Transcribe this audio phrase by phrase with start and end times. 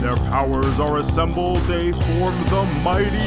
[0.00, 3.18] Their powers are assembled, they form the mighty.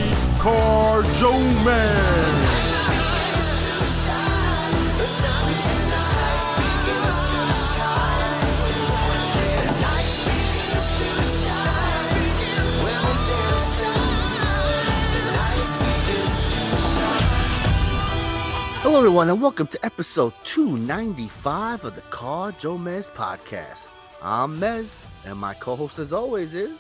[18.81, 23.92] Hello, everyone, and welcome to episode 295 of the Car Joe podcast.
[24.25, 24.89] I'm Mez,
[25.25, 26.77] and my co host, as always, is.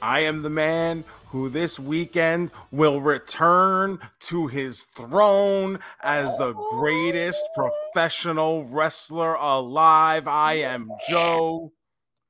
[0.00, 7.44] I am the man who this weekend will return to his throne as the greatest
[7.54, 10.26] professional wrestler alive.
[10.26, 11.74] I am Joe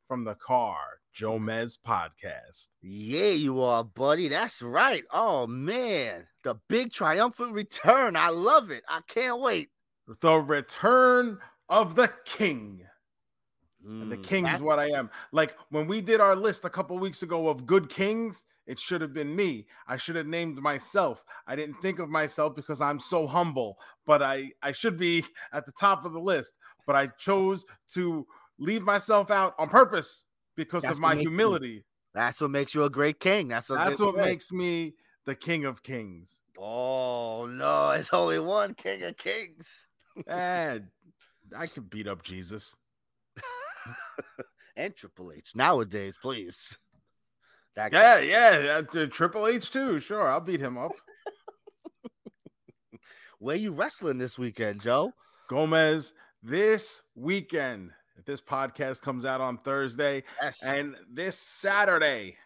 [0.09, 0.77] from the Car
[1.15, 2.67] Joe Mez podcast.
[2.83, 4.27] Yeah, you are, buddy.
[4.27, 5.05] That's right.
[5.13, 6.27] Oh, man.
[6.43, 8.17] The big triumphant return.
[8.17, 8.83] I love it.
[8.89, 9.69] I can't wait.
[10.21, 12.82] The return of the king.
[14.01, 15.11] And the Mm, king is what I am.
[15.33, 19.01] Like when we did our list a couple weeks ago of good kings, it should
[19.01, 19.67] have been me.
[19.89, 21.25] I should have named myself.
[21.47, 25.67] I didn't think of myself because I'm so humble, but I I should be at
[25.67, 26.53] the top of the list.
[26.87, 28.27] But I chose to
[28.59, 30.25] leave myself out on purpose
[30.57, 31.85] because That's of my makes you- humility.
[32.15, 33.49] That's what makes you a great king.
[33.49, 36.43] That's what, That's what makes me the king of kings.
[36.59, 37.91] Oh, no.
[37.93, 39.87] It's only one king of kings.
[40.27, 40.89] and
[41.57, 42.77] I could beat up Jesus.
[44.77, 45.55] And Triple H.
[45.55, 46.79] Nowadays, please.
[47.77, 49.99] That Yeah, yeah, uh, Triple H too.
[49.99, 50.93] Sure, I'll beat him up.
[53.39, 55.13] Where you wrestling this weekend, Joe?
[55.49, 57.91] Gomez this weekend.
[58.25, 60.63] This podcast comes out on Thursday Yes.
[60.63, 62.37] and this Saturday,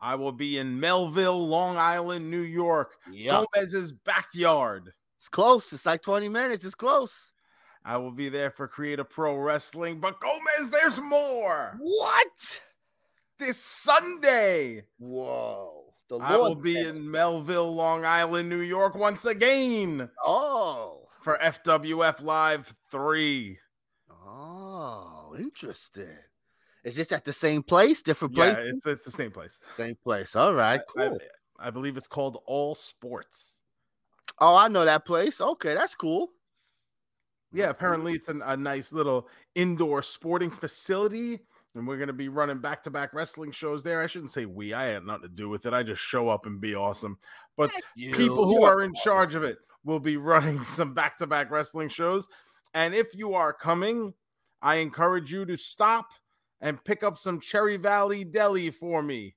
[0.00, 3.46] I will be in Melville, Long Island, New York, Yup.
[3.54, 4.92] Gomez's backyard.
[5.16, 5.72] It's close.
[5.72, 6.64] It's like 20 minutes.
[6.64, 7.31] It's close.
[7.84, 11.76] I will be there for Creative Pro Wrestling, but Gomez, there's more.
[11.80, 12.60] What?
[13.38, 15.94] This Sunday, Whoa.
[16.08, 21.08] The I will be in Melville, Long Island, New York once again Oh.
[21.22, 23.58] for FWF Live 3.
[24.24, 26.08] Oh, interesting.
[26.84, 28.02] Is this at the same place?
[28.02, 28.66] Different Yeah, place?
[28.74, 29.60] it's, it's the same place.
[29.76, 30.36] Same place.
[30.36, 31.18] All right, I- cool.
[31.58, 33.60] I, I believe it's called All Sports.
[34.38, 35.40] oh, I know that place.
[35.40, 36.30] Okay, that's cool.
[37.52, 41.40] Yeah, apparently it's an, a nice little indoor sporting facility,
[41.74, 44.02] and we're gonna be running back to back wrestling shows there.
[44.02, 45.74] I shouldn't say we, I had nothing to do with it.
[45.74, 47.18] I just show up and be awesome.
[47.56, 48.14] But you.
[48.14, 51.88] people who are in charge of it will be running some back to back wrestling
[51.88, 52.28] shows.
[52.74, 54.14] And if you are coming,
[54.62, 56.06] I encourage you to stop
[56.60, 59.34] and pick up some Cherry Valley Deli for me.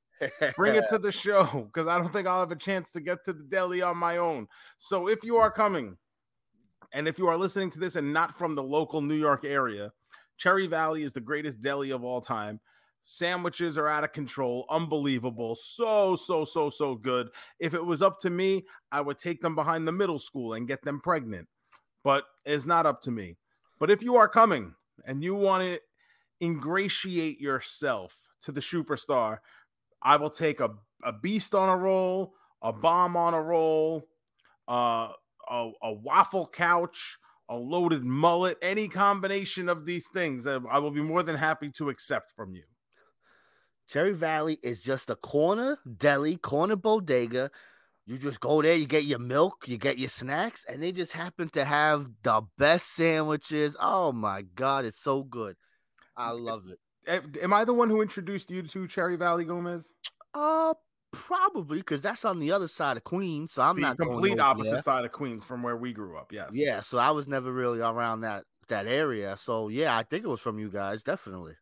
[0.56, 3.25] Bring it to the show because I don't think I'll have a chance to get
[3.25, 4.48] to the deli on my own.
[4.78, 5.98] So if you are coming,
[6.95, 9.91] and if you are listening to this and not from the local New York area,
[10.38, 12.61] Cherry Valley is the greatest deli of all time.
[13.03, 15.56] Sandwiches are out of control, unbelievable.
[15.56, 17.31] So, so, so, so good.
[17.59, 18.63] If it was up to me,
[18.94, 21.50] I would take them behind the middle school and get them pregnant.
[22.01, 23.35] But it's not up to me.
[23.77, 24.73] But if you are coming
[25.06, 25.81] and you want to
[26.39, 29.39] ingratiate yourself to the superstar,
[30.01, 30.69] I will take a,
[31.03, 34.07] a beast on a roll, a bomb on a roll,
[34.69, 35.09] uh,
[35.50, 37.17] a, a waffle couch,
[37.50, 40.47] a loaded mullet, any combination of these things.
[40.47, 42.63] I will be more than happy to accept from you.
[43.88, 47.51] Cherry Valley is just a corner deli, corner bodega.
[48.07, 51.11] You just go there, you get your milk, you get your snacks, and they just
[51.11, 53.75] happen to have the best sandwiches.
[53.79, 55.56] Oh my god, it's so good.
[56.16, 56.79] I love it.
[57.41, 59.94] Am I the one who introduced you to Cherry Valley Gomez?
[60.33, 60.73] Uh
[61.16, 64.72] probably because that's on the other side of Queens, so I'm the not complete opposite
[64.72, 64.81] there.
[64.81, 66.31] side of Queens from where we grew up.
[66.31, 66.50] Yes.
[66.54, 69.38] Yeah, so I was never really around that that area.
[69.38, 71.54] So yeah, I think it was from you guys, definitely.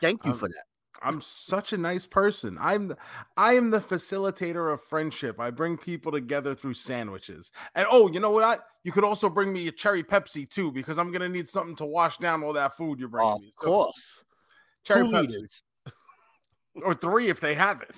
[0.00, 0.64] Thank you Um, for that.
[1.00, 2.56] I'm such a nice person.
[2.60, 2.96] I'm the,
[3.36, 5.38] I am the facilitator of friendship.
[5.38, 7.52] I bring people together through sandwiches.
[7.76, 8.42] And oh, you know what?
[8.42, 11.76] I, you could also bring me a cherry Pepsi too, because I'm gonna need something
[11.76, 13.52] to wash down all that food you're bringing Of me.
[13.58, 14.24] So, course.
[14.84, 15.60] cherry Pepsi
[16.84, 17.96] or three if they have it.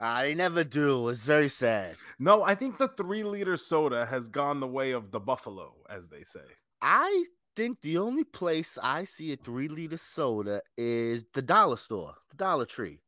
[0.00, 1.08] I never do.
[1.10, 1.94] It's very sad.
[2.18, 6.08] No, I think the three liter soda has gone the way of the buffalo, as
[6.08, 6.40] they say.
[6.80, 7.24] I
[7.56, 12.36] think the only place I see a three liter soda is the dollar store, the
[12.36, 13.00] Dollar Tree.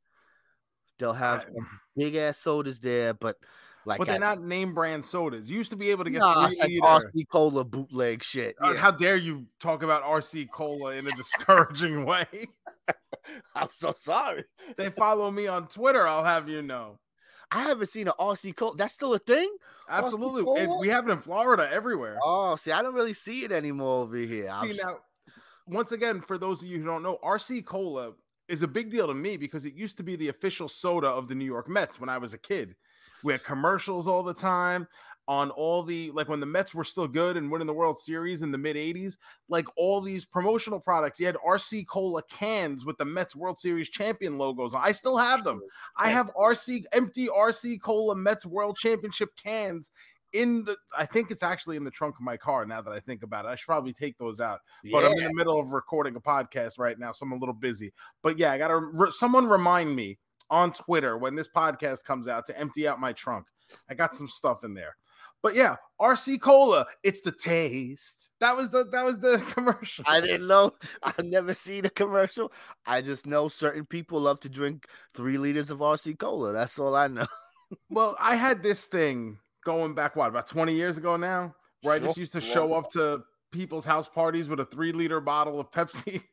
[0.98, 1.46] They'll have
[1.96, 3.36] big ass sodas there, but
[3.86, 5.50] like but they're at- not name brand sodas.
[5.50, 7.10] You used to be able to get Nah, three like liter.
[7.16, 8.54] RC Cola bootleg shit.
[8.62, 8.78] Uh, Yeah.
[8.78, 12.26] How dare you talk about RC Cola in a discouraging way?
[13.54, 14.44] I'm so sorry.
[14.76, 16.06] They follow me on Twitter.
[16.06, 16.98] I'll have you know.
[17.50, 18.76] I haven't seen an RC Cola.
[18.76, 19.54] That's still a thing.
[19.88, 22.18] Absolutely, and we have it in Florida everywhere.
[22.22, 24.50] Oh, see, I don't really see it anymore over here.
[24.62, 24.98] See, now,
[25.66, 28.12] once again, for those of you who don't know, RC Cola
[28.48, 31.28] is a big deal to me because it used to be the official soda of
[31.28, 32.74] the New York Mets when I was a kid.
[33.22, 34.88] We had commercials all the time
[35.28, 38.42] on all the like when the Mets were still good and winning the World Series
[38.42, 39.16] in the mid 80s,
[39.48, 41.20] like all these promotional products.
[41.20, 44.74] You had RC Cola cans with the Mets World Series champion logos.
[44.74, 45.60] I still have them.
[45.96, 49.90] I have RC empty RC Cola Mets World Championship cans
[50.32, 53.00] in the I think it's actually in the trunk of my car now that I
[53.00, 53.48] think about it.
[53.48, 54.60] I should probably take those out.
[54.90, 57.54] But I'm in the middle of recording a podcast right now, so I'm a little
[57.54, 57.92] busy.
[58.22, 60.18] But yeah, I got to re- someone remind me
[60.50, 63.46] on Twitter when this podcast comes out to empty out my trunk.
[63.88, 64.96] I got some stuff in there.
[65.42, 68.28] But yeah, RC Cola, it's the taste.
[68.40, 70.04] That was the that was the commercial.
[70.06, 70.72] I didn't know.
[71.02, 72.52] I've never seen a commercial.
[72.86, 76.52] I just know certain people love to drink three liters of RC Cola.
[76.52, 77.26] That's all I know.
[77.88, 81.98] Well, I had this thing going back what about 20 years ago now, where I
[81.98, 85.70] just used to show up to people's house parties with a three liter bottle of
[85.70, 86.22] Pepsi.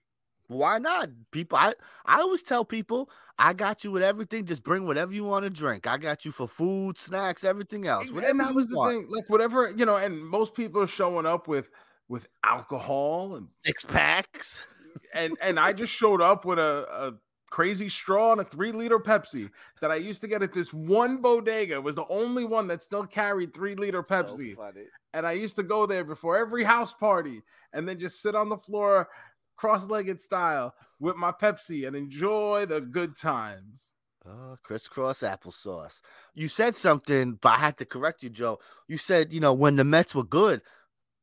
[0.49, 1.09] Why not?
[1.29, 1.73] People, I,
[2.07, 4.45] I always tell people, I got you with everything.
[4.45, 5.85] Just bring whatever you want to drink.
[5.85, 8.09] I got you for food, snacks, everything else.
[8.09, 8.91] and that was the want.
[8.91, 9.97] thing, like whatever you know.
[9.97, 11.69] And most people are showing up with
[12.07, 14.63] with alcohol and Six packs.
[15.13, 17.13] and and I just showed up with a, a
[17.51, 21.17] crazy straw and a three liter Pepsi that I used to get at this one
[21.17, 21.75] bodega.
[21.75, 24.55] It was the only one that still carried three liter Pepsi.
[24.55, 24.73] So
[25.13, 27.41] and I used to go there before every house party
[27.73, 29.09] and then just sit on the floor
[29.59, 33.93] cross-legged style with my Pepsi and enjoy the good times.
[34.25, 35.99] Oh, crisscross applesauce.
[36.33, 38.59] You said something, but I had to correct you, Joe.
[38.87, 40.61] You said, you know, when the Mets were good,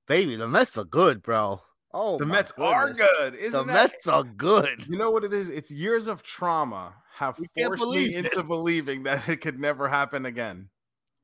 [0.07, 1.63] baby, the Mets are good, bro.
[1.95, 3.09] Oh, the Mets are goodness.
[3.19, 3.93] good, The isn't that?
[3.93, 4.85] Mets are good.
[4.87, 5.49] You know what it is?
[5.49, 8.27] It's years of trauma have We forced me it.
[8.27, 10.69] into believing that it could never happen again.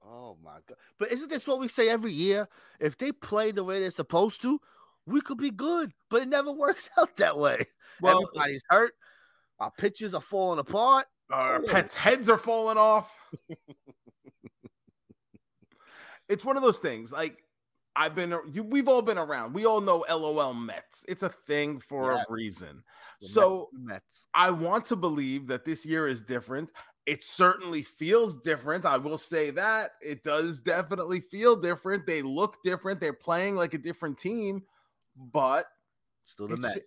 [0.02, 0.78] Oh my god!
[0.98, 2.48] But isn't this what we say every year?
[2.80, 4.58] If they play the way they're supposed to,
[5.06, 5.92] we could be good.
[6.10, 7.66] But it never works out that way.
[8.00, 8.92] Well, Everybody's hurt.
[9.60, 11.06] Our pitches are falling apart.
[11.30, 11.66] our Oh.
[11.66, 13.10] pets' heads are falling off.
[16.28, 17.12] it's one of those things.
[17.12, 17.38] Like
[17.94, 19.52] I've been, you, we've all been around.
[19.52, 21.04] We all know LOL Mets.
[21.08, 22.22] It's a thing for Yeah.
[22.28, 22.82] a reason.
[23.20, 24.26] The So Mets.
[24.34, 26.70] I want to believe that this year is different.
[27.04, 28.86] It certainly feels different.
[28.86, 32.06] I will say that it does definitely feel different.
[32.06, 33.00] They look different.
[33.00, 34.62] They're playing like a different team,
[35.16, 35.66] but
[36.24, 36.78] still the Mets.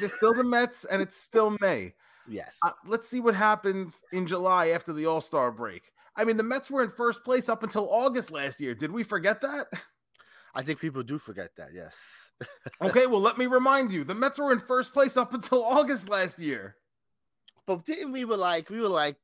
[0.00, 1.94] they're still the Mets, and it's still May.
[2.28, 2.58] Yes.
[2.64, 5.82] Uh, let's see what happens in July after the All Star break.
[6.16, 8.74] I mean, the Mets were in first place up until August last year.
[8.74, 9.66] Did we forget that?
[10.54, 11.68] I think people do forget that.
[11.74, 11.96] Yes.
[12.80, 16.08] Okay, well, let me remind you the Mets were in first place up until August
[16.08, 16.74] last year.
[17.68, 19.16] But didn't we were like we were like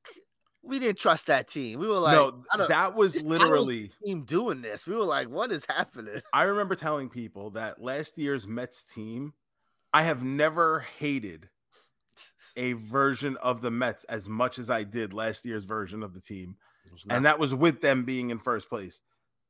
[0.62, 1.78] we didn't trust that team.
[1.78, 3.93] We were like no, that was this- I don't literally.
[4.05, 4.87] team doing this.
[4.87, 6.20] We were like, what is happening?
[6.32, 9.34] I remember telling people that last year's Mets team,
[9.93, 11.49] I have never hated
[12.56, 16.20] a version of the Mets as much as I did last year's version of the
[16.20, 16.56] team.
[17.08, 19.00] and that was with them being in first place.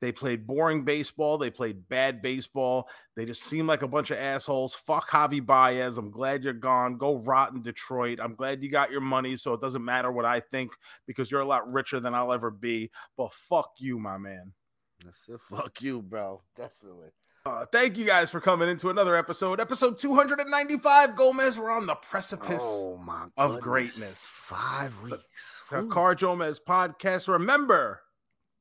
[0.01, 1.39] They played boring baseball.
[1.39, 2.89] They played bad baseball.
[3.17, 4.73] They just seemed like a bunch of assholes.
[4.75, 5.99] Fuck Javi Baez.
[5.99, 6.99] I'm glad you're gone.
[6.99, 8.21] Go rot in Detroit.
[8.23, 10.73] I'm glad you got your money, so it doesn't matter what I think
[11.07, 12.91] because you're a lot richer than I'll ever be.
[13.17, 14.53] But fuck you, my man.
[15.05, 15.41] That's it.
[15.51, 16.43] Fuck you, bro.
[16.57, 17.09] Definitely.
[17.47, 21.17] Uh, thank you guys for coming into another episode, episode 295.
[21.17, 23.01] Gomez, we're on the precipice Oh
[23.37, 24.29] of greatness.
[24.31, 25.63] Five weeks.
[25.71, 25.89] the Ooh.
[25.89, 27.27] CarJoeMeZ podcast.
[27.29, 28.03] Remember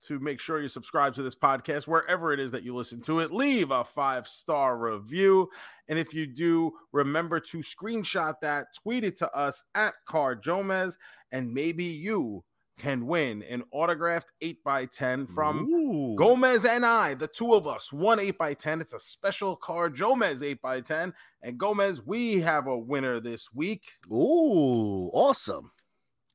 [0.06, 3.20] to make sure you subscribe to this podcast wherever it is that you listen to
[3.20, 3.32] it.
[3.32, 5.50] Leave a five star review.
[5.88, 10.98] And if you do, remember to screenshot that, tweet it to us at CarJoeMeZ,
[11.32, 12.44] and maybe you
[12.78, 16.16] can win an autographed 8x10 from Ooh.
[16.16, 18.82] Gomez and I, the two of us, one 8x10.
[18.82, 21.14] It's a special car, Gomez 8x10.
[21.42, 23.94] And Gomez, we have a winner this week.
[24.12, 25.72] Ooh, awesome.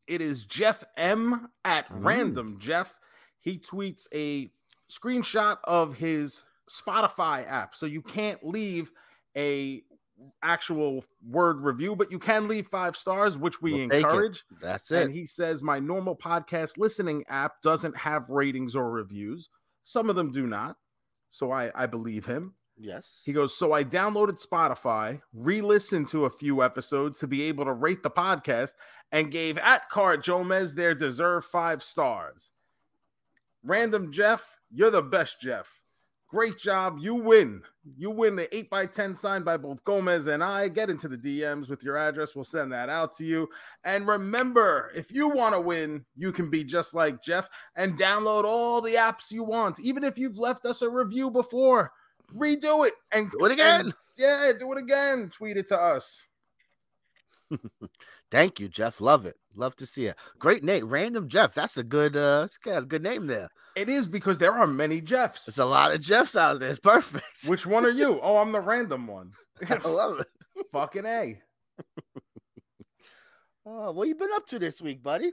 [0.07, 1.99] It is Jeff M at Ooh.
[1.99, 2.99] random Jeff.
[3.43, 4.51] He tweets a
[4.91, 7.75] screenshot of his Spotify app.
[7.75, 8.91] So you can't leave
[9.37, 9.83] a
[10.43, 14.07] actual word review, but you can leave five stars, which we We'll take it.
[14.07, 14.45] encourage.
[14.63, 15.03] That's it.
[15.03, 19.49] And he says, My normal podcast listening app doesn't have ratings or reviews.
[19.85, 20.77] Some of them do not.
[21.31, 22.55] So I, I believe him.
[22.79, 23.21] Yes.
[23.25, 27.65] He goes, So I downloaded Spotify, re listened to a few episodes to be able
[27.65, 28.71] to rate the podcast,
[29.11, 32.52] and gave at CarJoeMeZ their deserved five stars.
[33.65, 35.81] Random Jeff, you're the best, Jeff.
[36.29, 36.97] Great job.
[36.99, 37.61] You win.
[37.99, 40.69] You win the 8x10 signed by both Gomez and I.
[40.69, 42.35] Get into the DMs with your address.
[42.35, 43.49] We'll send that out to you.
[43.85, 48.45] And remember, if you want to win, you can be just like Jeff and download
[48.45, 49.79] all the apps you want.
[49.79, 51.93] Even if you've left us a review before,
[52.35, 53.81] redo it and Do it again.
[53.83, 55.29] and- yeah, do it again.
[55.31, 56.25] Tweet it to us.
[58.31, 59.01] Thank you, Jeff.
[59.03, 59.37] Love it.
[59.55, 60.17] Love to see it.
[60.39, 60.89] Great name.
[60.89, 61.55] Random Jeff.
[61.55, 63.49] That's a good uh it's got a good name there.
[63.75, 65.47] It is because there are many Jeffs.
[65.47, 66.71] There's a lot of Jeffs out there.
[66.71, 67.25] It's perfect.
[67.47, 68.21] Which one are you?
[68.23, 69.33] Oh, I'm the random one.
[69.69, 70.29] I love it.
[70.73, 71.41] Fucking A.
[73.65, 75.31] Oh, what you been up to this week, buddy?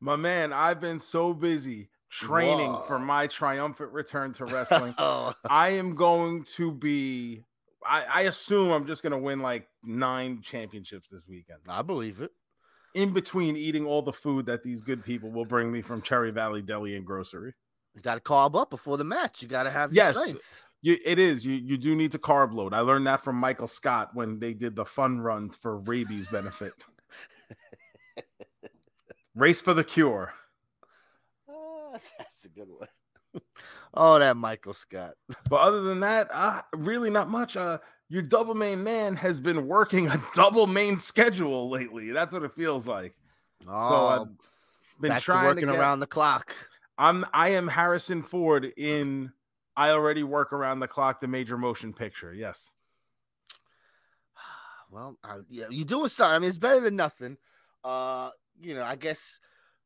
[0.00, 4.94] My man, I've been so busy training for my triumphant return to wrestling.
[4.98, 7.44] oh, I am going to be,
[7.86, 11.60] I, I assume I'm just going to win like nine championships this weekend.
[11.68, 12.32] I believe it.
[12.94, 16.30] In between eating all the food that these good people will bring me from Cherry
[16.30, 17.54] Valley Deli and Grocery.
[17.94, 19.42] You got to carb up before the match.
[19.42, 20.18] You got to have Yes.
[20.18, 20.62] strength.
[20.80, 21.44] You, it is.
[21.44, 22.72] You you do need to carb load.
[22.72, 26.72] I learned that from Michael Scott when they did the fun run for rabies benefit.
[29.34, 30.32] Race for the cure.
[31.50, 32.88] Ah, that's a good one.
[33.94, 35.14] oh, that Michael Scott.
[35.50, 37.56] But other than that, uh, really not much.
[37.56, 37.78] Uh,
[38.08, 42.10] your double main man has been working a double main schedule lately.
[42.10, 43.14] That's what it feels like.
[43.68, 44.28] Oh, so I've
[45.00, 46.54] Been to trying to, working get, around the clock.
[46.96, 49.32] I'm I am Harrison Ford in
[49.76, 51.20] I already work around the clock.
[51.20, 52.32] The major motion picture.
[52.32, 52.72] Yes.
[54.90, 56.34] Well, I, yeah, you're doing something.
[56.34, 57.36] I mean, it's better than nothing.
[57.84, 59.38] Uh, you know, I guess.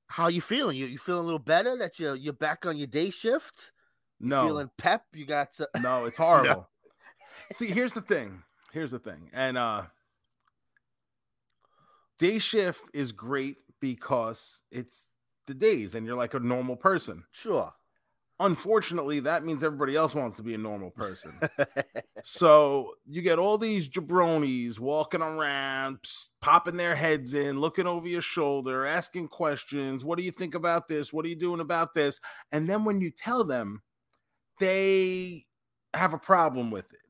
[0.06, 0.76] How you feeling?
[0.76, 3.72] You you feeling a little better that you're you're back on your day shift?
[4.20, 4.46] No.
[4.46, 5.02] Feeling pep?
[5.12, 6.68] You got to, No, it's horrible.
[7.52, 8.42] See, here's the thing.
[8.72, 9.30] Here's the thing.
[9.32, 9.84] And uh
[12.18, 15.08] day shift is great because it's
[15.46, 17.24] the days and you're like a normal person.
[17.32, 17.72] sure.
[18.40, 21.38] Unfortunately, that means everybody else wants to be a normal person.
[22.24, 28.08] so you get all these jabronis walking around, psst, popping their heads in, looking over
[28.08, 30.04] your shoulder, asking questions.
[30.04, 31.12] What do you think about this?
[31.12, 32.18] What are you doing about this?
[32.50, 33.82] And then when you tell them,
[34.58, 35.46] they
[35.94, 37.01] have a problem with it.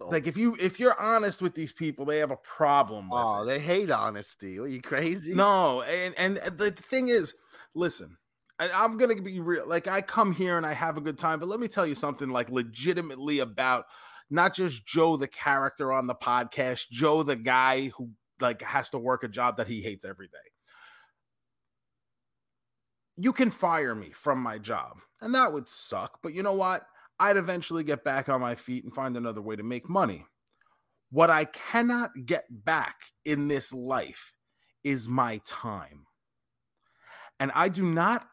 [0.00, 3.42] Like if you if you're honest with these people, they have a problem with oh,
[3.42, 3.46] it.
[3.46, 4.58] they hate honesty.
[4.58, 5.34] Are you crazy?
[5.34, 7.34] No, and and uh, the thing is,
[7.74, 8.16] listen,
[8.60, 9.66] I, I'm gonna be real.
[9.66, 11.96] Like I come here and I have a good time, but let me tell you
[11.96, 13.86] something like legitimately about
[14.30, 18.98] not just Joe the character on the podcast, Joe the guy who like has to
[18.98, 20.38] work a job that he hates every day.
[23.16, 26.20] You can fire me from my job, and that would suck.
[26.22, 26.86] But you know what?
[27.20, 30.26] I'd eventually get back on my feet and find another way to make money.
[31.10, 34.34] What I cannot get back in this life
[34.84, 36.06] is my time.
[37.40, 38.28] And I do not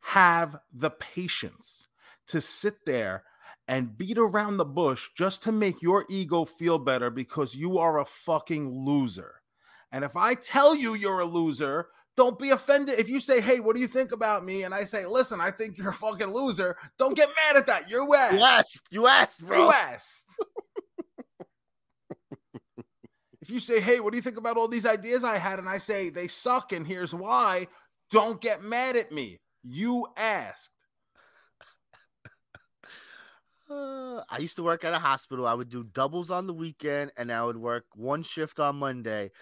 [0.00, 1.86] have the patience
[2.28, 3.24] to sit there
[3.68, 7.98] and beat around the bush just to make your ego feel better because you are
[7.98, 9.42] a fucking loser.
[9.90, 12.98] And if I tell you you're a loser, don't be offended.
[12.98, 14.62] If you say, hey, what do you think about me?
[14.62, 17.90] And I say, listen, I think you're a fucking loser, don't get mad at that.
[17.90, 18.34] You're asked.
[18.34, 18.80] You asked.
[18.90, 19.64] You asked, bro.
[19.64, 20.36] You asked.
[23.42, 25.58] if you say, hey, what do you think about all these ideas I had?
[25.58, 27.68] And I say, they suck, and here's why,
[28.10, 29.40] don't get mad at me.
[29.62, 30.70] You asked.
[33.68, 35.46] Uh, I used to work at a hospital.
[35.46, 39.32] I would do doubles on the weekend, and I would work one shift on Monday.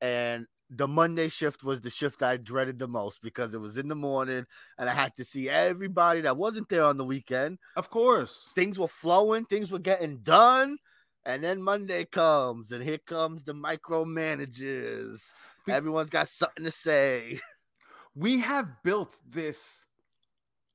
[0.00, 3.88] And the Monday shift was the shift I dreaded the most because it was in
[3.88, 4.46] the morning,
[4.78, 7.58] and I had to see everybody that wasn't there on the weekend.
[7.76, 8.50] Of course.
[8.54, 10.78] Things were flowing, things were getting done,
[11.24, 15.32] and then Monday comes, and here comes the micromanagers.
[15.68, 17.40] Everyone's got something to say.
[18.14, 19.84] we have built this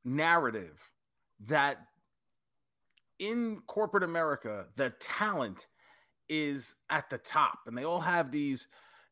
[0.03, 0.81] narrative
[1.47, 1.77] that
[3.19, 5.67] in corporate America, the talent
[6.29, 8.67] is at the top, and they all have these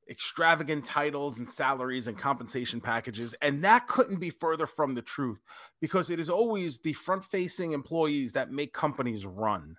[0.10, 3.36] extravagant titles and salaries and compensation packages.
[3.42, 5.40] And that couldn't be further from the truth
[5.82, 9.78] because it is always the front facing employees that make companies run.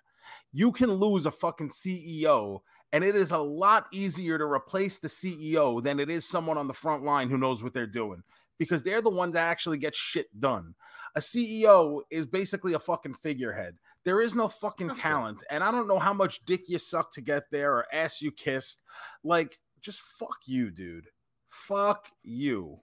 [0.51, 5.07] You can lose a fucking CEO and it is a lot easier to replace the
[5.07, 8.23] CEO than it is someone on the front line who knows what they're doing
[8.57, 10.75] because they're the ones that actually get shit done.
[11.15, 13.77] A CEO is basically a fucking figurehead.
[14.03, 15.43] There is no fucking talent.
[15.49, 18.31] And I don't know how much dick you suck to get there or ass you
[18.31, 18.83] kissed.
[19.23, 21.07] Like, just fuck you, dude.
[21.49, 22.79] Fuck you.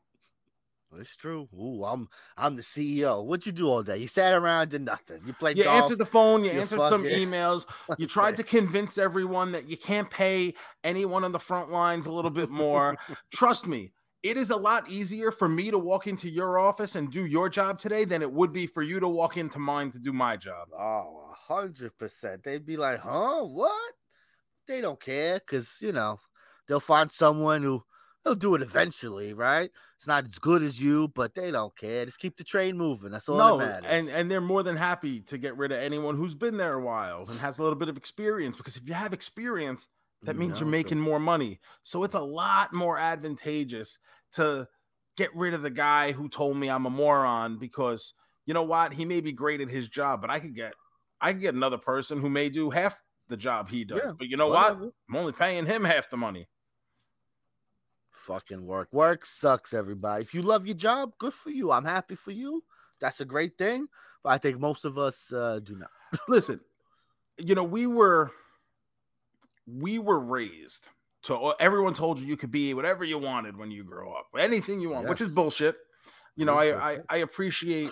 [0.98, 1.48] It's true.
[1.54, 3.24] Ooh, I'm I'm the CEO.
[3.24, 3.98] What'd you do all day?
[3.98, 5.20] You sat around, did nothing.
[5.26, 5.82] You played You golf.
[5.82, 7.66] answered the phone, you you answered some fucking- emails,
[7.98, 12.12] you tried to convince everyone that you can't pay anyone on the front lines a
[12.12, 12.96] little bit more.
[13.34, 17.10] Trust me, it is a lot easier for me to walk into your office and
[17.12, 19.98] do your job today than it would be for you to walk into mine to
[19.98, 20.68] do my job.
[20.72, 22.42] Oh, a hundred percent.
[22.42, 23.42] They'd be like, huh?
[23.44, 23.92] What?
[24.66, 26.18] They don't care because you know
[26.68, 27.82] they'll find someone who
[28.25, 29.70] they'll do it eventually, right?
[29.99, 32.04] It's not as good as you, but they don't care.
[32.04, 33.11] Just keep the train moving.
[33.11, 33.90] That's all no, that matters.
[33.90, 36.82] and and they're more than happy to get rid of anyone who's been there a
[36.82, 39.87] while and has a little bit of experience because if you have experience,
[40.23, 41.61] that means you're making more money.
[41.82, 43.99] So it's a lot more advantageous
[44.32, 44.66] to
[45.16, 48.12] get rid of the guy who told me I'm a moron because
[48.44, 48.92] you know what?
[48.92, 50.75] He may be great at his job, but I could get
[51.20, 54.00] I could get another person who may do half the job he does.
[54.04, 54.76] Yeah, but you know what?
[54.76, 56.49] I'm only paying him half the money.
[58.26, 58.88] Fucking work.
[58.92, 60.23] Work sucks, everybody.
[60.23, 61.73] If you love your job, good for you.
[61.73, 62.62] I'm happy for you.
[63.00, 63.87] That's a great thing.
[64.23, 65.90] But I think most of us uh, do not.
[66.28, 66.61] listen
[67.38, 68.30] you know we were
[69.66, 70.88] we were raised
[71.23, 74.80] to everyone told you you could be whatever you wanted when you grow up anything
[74.80, 75.76] you want which is bullshit
[76.37, 77.90] you know I, I i appreciate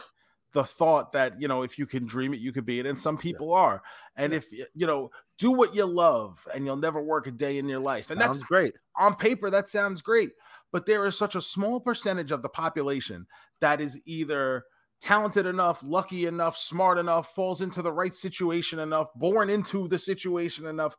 [0.54, 2.98] the thought that you know if you can dream it you could be it and
[2.98, 3.82] some people are
[4.16, 4.38] and Yeah.
[4.38, 7.80] if you know do what you love and you'll never work a day in your
[7.80, 8.74] life and Sounds that's great.
[8.96, 10.30] on paper that sounds great
[10.72, 13.26] but there is such a small percentage of the population
[13.60, 14.64] that is either
[15.00, 19.98] talented enough lucky enough smart enough falls into the right situation enough born into the
[19.98, 20.96] situation enough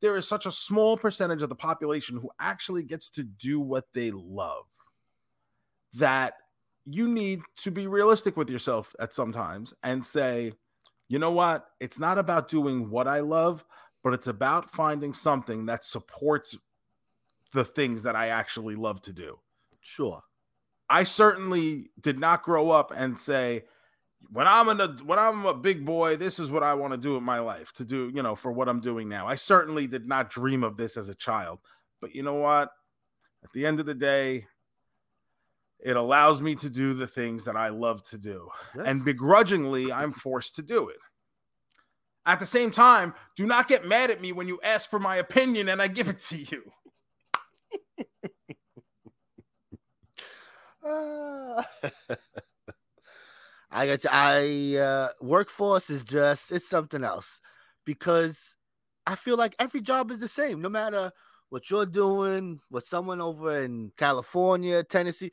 [0.00, 3.86] there is such a small percentage of the population who actually gets to do what
[3.94, 4.66] they love
[5.94, 6.34] that
[6.90, 10.52] you need to be realistic with yourself at sometimes and say
[11.08, 13.64] you know what it's not about doing what i love
[14.02, 16.56] but it's about finding something that supports
[17.52, 19.38] the things that I actually love to do.
[19.80, 20.22] Sure.
[20.90, 23.64] I certainly did not grow up and say,
[24.30, 26.98] when I'm in a when I'm a big boy, this is what I want to
[26.98, 29.26] do in my life to do, you know, for what I'm doing now.
[29.26, 31.60] I certainly did not dream of this as a child.
[32.00, 32.70] But you know what?
[33.44, 34.46] At the end of the day,
[35.80, 38.48] it allows me to do the things that I love to do.
[38.84, 40.98] And begrudgingly, I'm forced to do it.
[42.26, 45.16] At the same time, do not get mad at me when you ask for my
[45.16, 46.72] opinion and I give it to you.
[53.70, 57.40] I got to, I uh workforce is just it's something else
[57.84, 58.54] because
[59.06, 61.12] I feel like every job is the same, no matter
[61.50, 65.32] what you're doing, what someone over in California, Tennessee,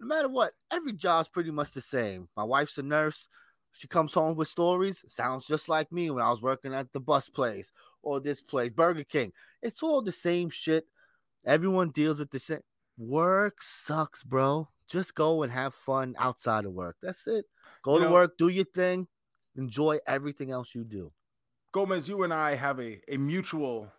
[0.00, 2.28] no matter what, every job's pretty much the same.
[2.36, 3.28] My wife's a nurse.
[3.72, 7.00] She comes home with stories, sounds just like me when I was working at the
[7.00, 7.70] bus place
[8.02, 9.32] or this place, Burger King.
[9.62, 10.86] It's all the same shit.
[11.44, 12.60] Everyone deals with the same.
[12.96, 14.68] Work sucks, bro.
[14.88, 16.96] Just go and have fun outside of work.
[17.02, 17.44] That's it.
[17.84, 19.06] Go You to know- work, do your thing,
[19.56, 21.12] enjoy everything else you do.
[21.72, 23.92] Gomez, you and I have a, a mutual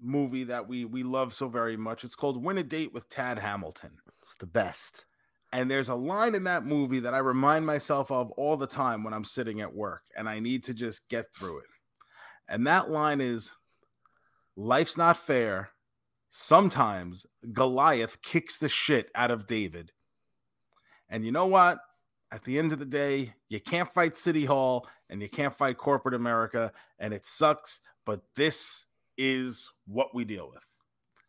[0.00, 2.04] movie that we we love so very much.
[2.04, 3.98] It's called Win a Date with Tad Hamilton.
[4.22, 5.04] It's the best.
[5.52, 9.02] And there's a line in that movie that I remind myself of all the time
[9.02, 11.66] when I'm sitting at work and I need to just get through it.
[12.48, 13.50] And that line is
[14.56, 15.70] Life's not fair.
[16.30, 19.92] Sometimes Goliath kicks the shit out of David.
[21.08, 21.78] And you know what?
[22.30, 25.76] At the end of the day, you can't fight City Hall and you can't fight
[25.76, 28.86] corporate America, and it sucks, but this
[29.18, 30.64] is what we deal with.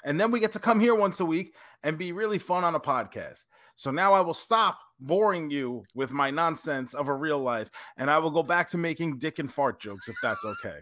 [0.03, 2.75] And then we get to come here once a week and be really fun on
[2.75, 3.43] a podcast.
[3.75, 8.09] So now I will stop boring you with my nonsense of a real life and
[8.09, 10.77] I will go back to making dick and fart jokes if that's okay.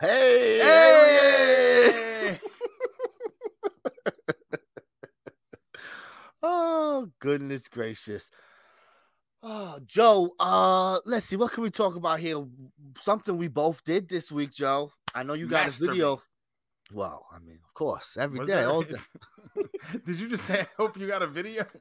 [0.00, 2.38] Hey, Hey!
[6.46, 8.28] Oh, goodness gracious.
[9.42, 12.44] Oh, Joe, uh, let's see, what can we talk about here?
[13.00, 14.90] Something we both did this week, Joe.
[15.14, 16.22] I know you got a video.
[16.92, 18.54] Well, I mean, of course, every Was day.
[18.56, 18.94] there- all day.
[20.04, 21.64] Did you just say I hope you got a video?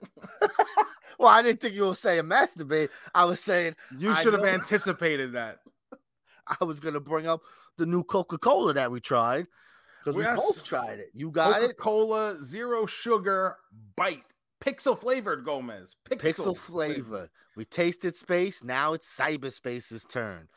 [1.19, 2.89] Well, I didn't think you were saying masturbate.
[3.13, 5.59] I was saying You should have anticipated that.
[6.59, 7.41] I was gonna bring up
[7.77, 9.45] the new Coca-Cola that we tried.
[9.99, 10.37] Because we Yes.
[10.39, 11.11] both tried it.
[11.13, 11.77] You got it?
[11.77, 13.57] Coca-Cola zero sugar
[13.95, 14.23] Byte.
[14.59, 15.95] Pixel flavored Gomez.
[16.09, 17.29] Pixel, Pixel flavor.
[17.55, 18.63] We tasted space.
[18.63, 20.49] Now it's cyberspace's turn.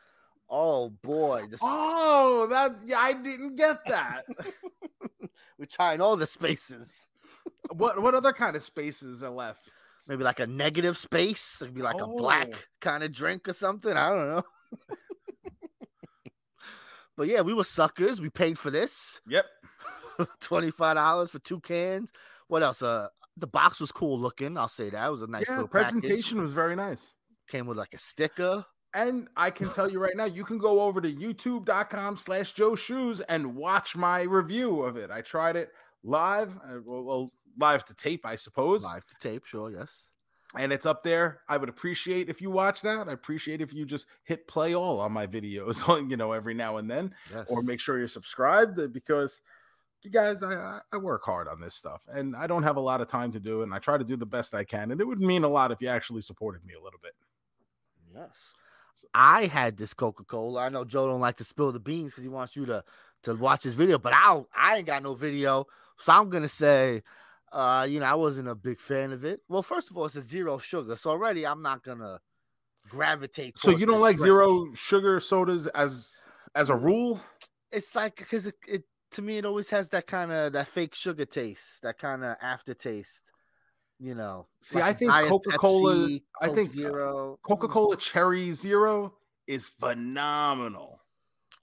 [0.49, 1.45] Oh boy.
[1.61, 4.25] Oh, that's yeah, I didn't get that.
[5.59, 7.05] We're trying all the spaces.
[7.71, 9.69] what what other kind of spaces are left?
[10.07, 11.57] Maybe like a negative space.
[11.61, 12.17] It'd be like a Oh.
[12.17, 13.91] black kind of drink or something.
[13.91, 14.43] I don't know.
[17.17, 18.21] but yeah, we were suckers.
[18.21, 19.19] We paid for this.
[19.27, 19.45] Yep.
[20.41, 22.11] $25 for two cans.
[22.47, 22.81] What else?
[22.81, 24.57] Uh the box was cool looking.
[24.57, 26.41] I'll say that it was a nice yeah, little presentation package.
[26.41, 27.13] was very nice.
[27.47, 28.65] Came with like a sticker.
[28.93, 32.75] And I can tell you right now, you can go over to youtube.com slash Joe
[32.75, 35.11] Shoes and watch my review of it.
[35.11, 35.71] I tried it
[36.03, 38.85] live, uh, well, live to tape, I suppose.
[38.85, 40.05] Live to tape, sure, yes.
[40.55, 41.41] And it's up there.
[41.49, 43.09] I would appreciate if you watch that.
[43.09, 46.77] I appreciate if you just hit play all on my videos, you know, every now
[46.77, 47.45] and then, Yes.
[47.49, 49.41] or make sure you're subscribed uh, because
[50.03, 53.01] you guys, I- I work hard on this stuff and I don't have a lot
[53.01, 53.63] of time to do it.
[53.65, 54.91] And I try to do the best I can.
[54.91, 57.13] And it would mean a lot if you actually supported me a little bit.
[58.15, 58.53] Yes.
[59.13, 60.65] I had this Coca Cola.
[60.65, 62.83] I know Joe don't like to spill the beans because he wants you to
[63.23, 65.65] to watch his video, but I I ain't got no video,
[65.99, 67.03] so I'm gonna say,
[67.51, 69.41] uh, you know, I wasn't a big fan of it.
[69.47, 72.19] Well, first of all, it's a zero sugar, so already I'm not gonna
[72.89, 73.57] gravitate.
[73.57, 74.27] So you don't like drink.
[74.27, 76.15] zero sugar sodas as
[76.55, 77.21] as a rule?
[77.71, 80.95] It's like because it, it to me it always has that kind of that fake
[80.95, 83.23] sugar taste, that kind of aftertaste.
[83.99, 89.15] You know, See, like I think Coca-Cola- I think, zero Coca-Cola Cherry Zero
[89.47, 91.01] is phenomenal.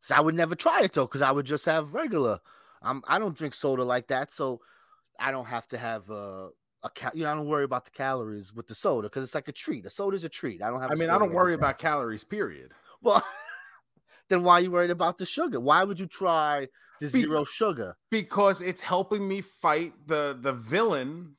[0.01, 2.41] So I would never try it though, because I would just have regular.
[2.83, 4.61] I'm I don't drink soda like that, so
[5.19, 6.51] I don't have to have a
[6.83, 9.35] a ca- you know I don't worry about the calories with the soda because it's
[9.35, 9.87] like a treat.
[9.87, 10.61] A soda's a treat.
[10.61, 10.91] I don't have.
[10.91, 12.73] I mean, I don't worry about calories, period.
[13.01, 13.25] Well,
[14.29, 15.61] then why are you worried about the sugar?
[15.61, 16.69] Why would you try
[17.01, 17.97] the Be- zero sugar?
[18.11, 21.37] Because it's helping me fight the the villain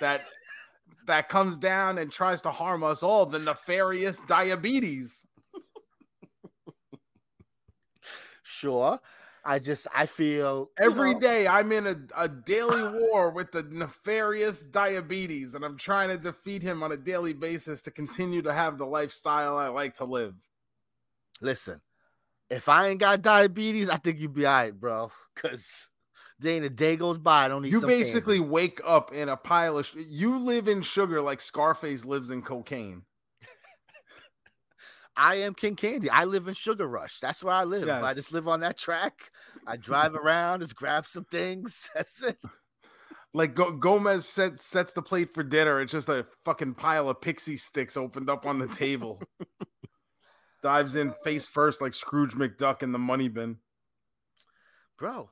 [0.00, 0.22] that
[1.06, 5.24] that comes down and tries to harm us all, the nefarious diabetes.
[8.42, 9.00] Sure.
[9.44, 13.62] I just I feel Every know, day I'm in a, a daily war with the
[13.62, 18.52] nefarious diabetes, and I'm trying to defeat him on a daily basis to continue to
[18.52, 20.34] have the lifestyle I like to live.
[21.40, 21.80] Listen,
[22.50, 25.12] if I ain't got diabetes, I think you'd be all right, bro.
[25.36, 25.88] Cause
[26.40, 28.04] day and a day goes by, I don't need You some candy.
[28.04, 29.86] basically wake up in a pile of.
[29.86, 33.02] Sh- you live in sugar like Scarface lives in cocaine.
[35.16, 36.10] I am King Candy.
[36.10, 37.20] I live in Sugar Rush.
[37.20, 37.88] That's where I live.
[37.88, 39.30] I just live on that track.
[39.66, 41.88] I drive around, just grab some things.
[41.94, 42.36] That's it.
[43.32, 45.80] Like Go- Gomez sets sets the plate for dinner.
[45.80, 49.22] It's just a fucking pile of pixie sticks opened up on the table.
[50.62, 53.56] Dives in face first like Scrooge McDuck in the money bin.
[54.98, 55.28] Bro,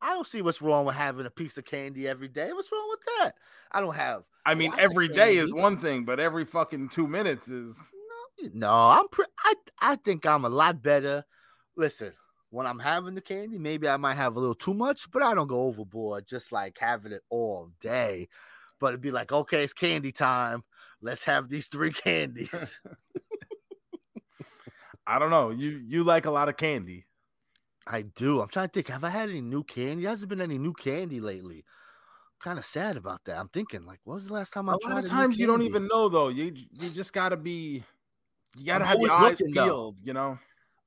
[0.00, 2.52] I don't see what's wrong with having a piece of candy every day.
[2.52, 3.34] What's wrong with that?
[3.72, 7.48] I don't have I mean, every day is one thing, but every fucking two minutes
[7.48, 7.78] is.
[8.40, 11.24] no, no, I'm pre- I I think I'm a lot better.
[11.76, 12.14] Listen,
[12.50, 15.34] when I'm having the candy, maybe I might have a little too much, but I
[15.34, 18.28] don't go overboard just like having it all day.
[18.80, 20.62] But it'd be like, okay, it's candy time.
[21.02, 22.80] Let's have these three candies.
[25.06, 25.50] I don't know.
[25.50, 27.06] You you like a lot of candy.
[27.90, 28.40] I do.
[28.40, 28.88] I'm trying to think.
[28.88, 30.02] Have I had any new candy?
[30.02, 31.64] There hasn't been any new candy lately.
[32.42, 33.38] kind of sad about that.
[33.38, 35.62] I'm thinking, like, what was the last time I A lot of times you don't
[35.62, 36.28] even know though.
[36.28, 37.82] You you just gotta be.
[38.56, 39.64] You gotta I'm have your eyes looking, though.
[39.64, 39.96] peeled.
[40.04, 40.38] You know.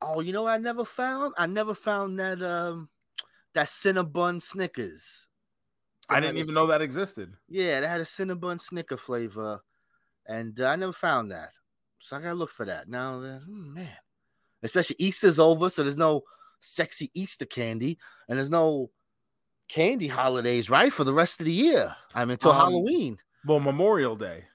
[0.01, 1.33] Oh, you know what I never found?
[1.37, 2.89] I never found that um
[3.53, 5.27] that Cinnabon Snickers.
[6.09, 7.33] I didn't had a even know that existed.
[7.47, 9.61] Yeah, they had a Cinnabon Snicker flavor,
[10.27, 11.49] and uh, I never found that.
[11.99, 13.19] So I gotta look for that now.
[13.19, 13.97] Hmm, man,
[14.61, 16.23] especially Easter's over, so there's no
[16.61, 17.97] sexy Easter candy,
[18.29, 18.89] and there's no
[19.67, 21.93] candy holidays, right, for the rest of the year.
[22.15, 23.17] I mean, until Um, Halloween.
[23.45, 24.45] Well, Memorial Day.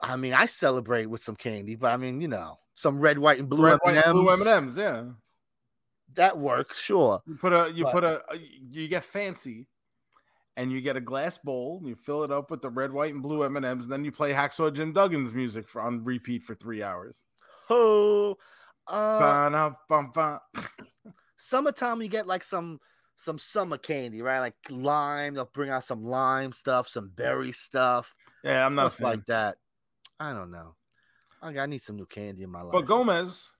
[0.00, 3.38] I mean, I celebrate with some candy, but I mean, you know, some red, white,
[3.38, 4.02] and blue Red, M&Ms.
[4.04, 4.76] and blue M and M's.
[4.76, 5.04] Yeah.
[6.14, 7.22] That works, sure.
[7.26, 8.22] You put a you But- put a
[8.70, 9.66] you get fancy,
[10.56, 11.78] and you get a glass bowl.
[11.78, 13.84] And you fill it up with the red, white, and blue M and M's.
[13.84, 17.24] and Then you play Hacksaw Jim Duggan's music for on repeat for three hours.
[17.70, 18.36] Oh,
[18.86, 20.40] uh, Ba-na, bum, bum.
[21.44, 22.78] Summertime you get like some
[23.16, 24.38] some summer candy, right?
[24.38, 25.34] Like lime.
[25.34, 29.56] They'll bring out some lime stuff, some berry stuff, Yeah, I'm not like that.
[30.20, 30.76] I don't know.
[31.42, 32.72] I, I need some new candy in my life.
[32.72, 33.50] But Gomez,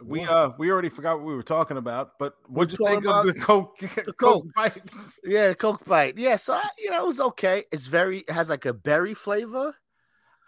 [0.00, 0.28] we What?
[0.28, 2.12] uh we already forgot what we were talking about.
[2.20, 4.46] But what'd you think of the Coke Coke, Coke.
[4.56, 4.94] Byte?
[5.24, 6.14] yeah, the Coke Byte.
[6.16, 7.64] Yeah, so I, you know it was okay.
[7.72, 9.74] It's very it has like a berry flavor.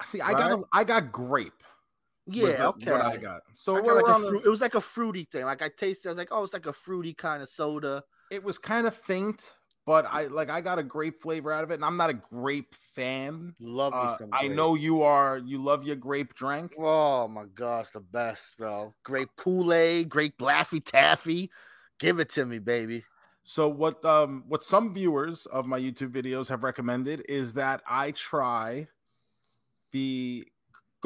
[0.05, 1.63] See, I got a, I got grape.
[2.27, 2.91] Yeah, the- okay.
[2.91, 3.43] What I got.
[3.55, 5.45] So I got like on the- it was like a fruity thing.
[5.45, 8.03] Like I tasted, I was like, oh, it's like a fruity kind of soda.
[8.31, 9.55] it was kind of faint,
[9.87, 12.15] but I like I got a grape flavor out of it, and I'm not a
[12.15, 13.55] grape fan.
[13.61, 14.31] Love me Uh, some.
[14.33, 15.39] I know you are.
[15.39, 16.75] You love your grape drink.
[16.77, 18.93] Oh my gosh, the best, bro.
[19.05, 21.51] Grape Kool Aid, grape Laffy Taffy.
[22.01, 23.05] Give it to me, baby.
[23.45, 28.11] So what um what some viewers of my YouTube videos have recommended is that I
[28.11, 28.89] try
[29.93, 30.47] the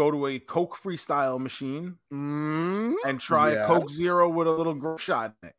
[0.00, 2.94] go to a Coke freestyle machine Mm?
[3.04, 5.54] and try a Coke Zero with a little grape shot in it.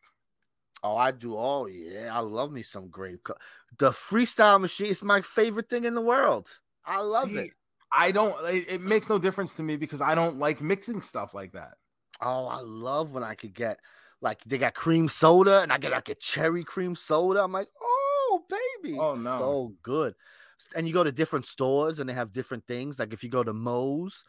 [0.83, 1.35] Oh, I do.
[1.37, 2.09] Oh, yeah.
[2.11, 3.23] I love me some grape.
[3.23, 3.35] Co-
[3.77, 6.47] The freestyle machine is my favorite thing in the world.
[6.83, 7.51] I love See, it.
[7.93, 8.33] I don't.
[8.47, 11.73] It, it makes no difference to me because I don't like mixing stuff like that.
[12.19, 13.77] Oh, I love when I could get
[14.21, 17.43] like they got cream soda and I get like a cherry cream soda.
[17.43, 19.37] I'm like, oh baby, Oh, no.
[19.37, 20.15] so good.
[20.75, 22.99] And you go to different stores and they have different things.
[22.99, 24.23] Like if you go to Moe's,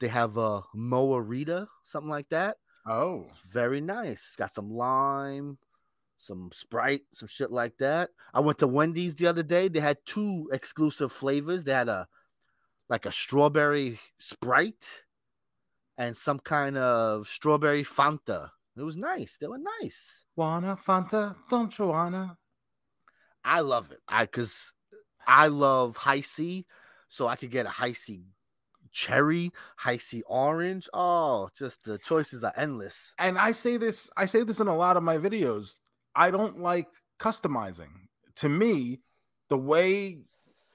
[0.00, 2.56] they have a Moa Rita, something like that.
[2.86, 4.34] Oh, Very nice.
[4.36, 5.58] Got some lime,
[6.16, 8.10] some Sprite, some shit like that.
[8.32, 9.68] I went to Wendy's the other day.
[9.68, 11.64] They had two exclusive flavors.
[11.64, 12.08] They had a
[12.88, 15.02] like a strawberry Sprite
[15.98, 18.50] and some kind of strawberry Fanta.
[18.76, 19.36] It was nice.
[19.36, 20.24] They were nice.
[20.36, 21.34] wanna Fanta?
[21.50, 22.38] Don't you wanna?
[23.44, 23.98] I love it.
[24.08, 24.72] I cause
[25.28, 26.66] I love Hi-C,
[27.08, 28.24] so I could get a Hi-C
[28.90, 30.88] cherry, Hi-C orange.
[30.94, 33.14] Oh, just the choices are endless.
[33.18, 34.10] And I say this.
[34.16, 35.78] I say this in a lot of my videos.
[36.14, 36.88] I don't like
[37.20, 37.90] customizing.
[38.36, 39.00] To me,
[39.48, 40.20] the way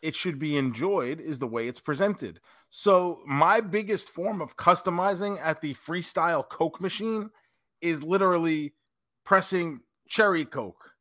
[0.01, 2.39] it should be enjoyed is the way it's presented.
[2.69, 7.31] So my biggest form of customizing at the freestyle Coke machine
[7.81, 8.73] is literally
[9.23, 10.92] pressing cherry Coke.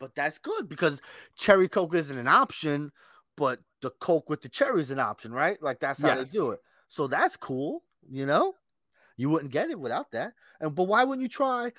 [0.00, 1.00] But that's good because
[1.36, 2.92] cherry Coke isn't an option,
[3.36, 5.60] but the Coke with the cherry is an option, right?
[5.62, 6.30] Like that's how Yes.
[6.30, 6.60] they do it.
[6.88, 8.54] So that's cool, you know?
[9.16, 10.32] You wouldn't get it without that.
[10.60, 11.72] And but why wouldn't you try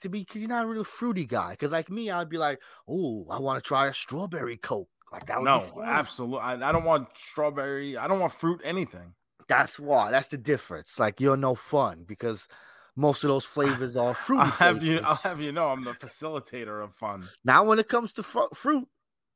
[0.00, 1.52] to be because you're not a real fruity guy?
[1.52, 4.88] Because like me, I'd be like, oh, I want to try a strawberry Coke.
[5.12, 5.78] Like that would No, be fun.
[5.78, 6.40] No, absolutely.
[6.40, 7.96] I, I don't want strawberry.
[7.96, 9.14] I don't want fruit anything.
[9.48, 10.10] That's why.
[10.10, 10.98] That's the difference.
[10.98, 12.48] Like you're no fun because
[12.96, 14.38] most of those flavors are fruit.
[14.40, 15.00] I'll have you.
[15.04, 17.28] I'll have you know, I'm the facilitator of fun.
[17.44, 18.86] Now, when it comes to fru- fruit,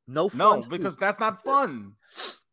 [0.07, 0.37] no fun.
[0.37, 0.77] No, fruit.
[0.77, 1.93] because that's not fun.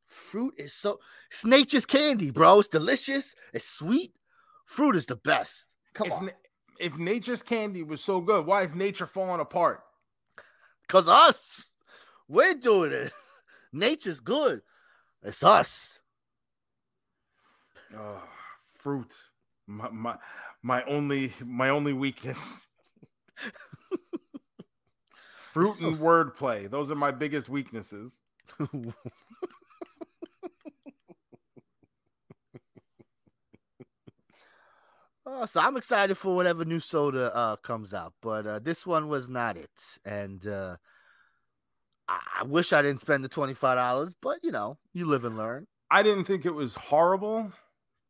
[0.07, 2.61] fruit is so it's nature's candy, bro.
[2.61, 3.35] It's delicious.
[3.53, 4.13] It's sweet.
[4.67, 5.67] Fruit is the best.
[5.93, 6.31] Come if, on,
[6.81, 9.81] if nature's candy was so good, why is nature falling apart?
[10.89, 11.71] cause us,
[12.29, 13.13] we're doing it.
[13.73, 14.63] Nature's good.
[15.23, 15.99] It's us.
[17.93, 18.21] Ugh,
[18.79, 19.13] fruit,
[19.67, 20.17] my, my
[20.63, 22.67] my only my only weakness.
[25.37, 28.21] fruit so and wordplay; those are my biggest weaknesses.
[35.27, 39.09] Uh, so I'm excited for whatever new soda uh, comes out, but uh, this one
[39.09, 39.71] was not it,
[40.05, 40.77] and uh,
[42.07, 44.15] I-, I wish I didn't spend the twenty five dollars.
[44.21, 45.67] But you know, you live and learn.
[45.91, 47.53] I didn't think it was horrible,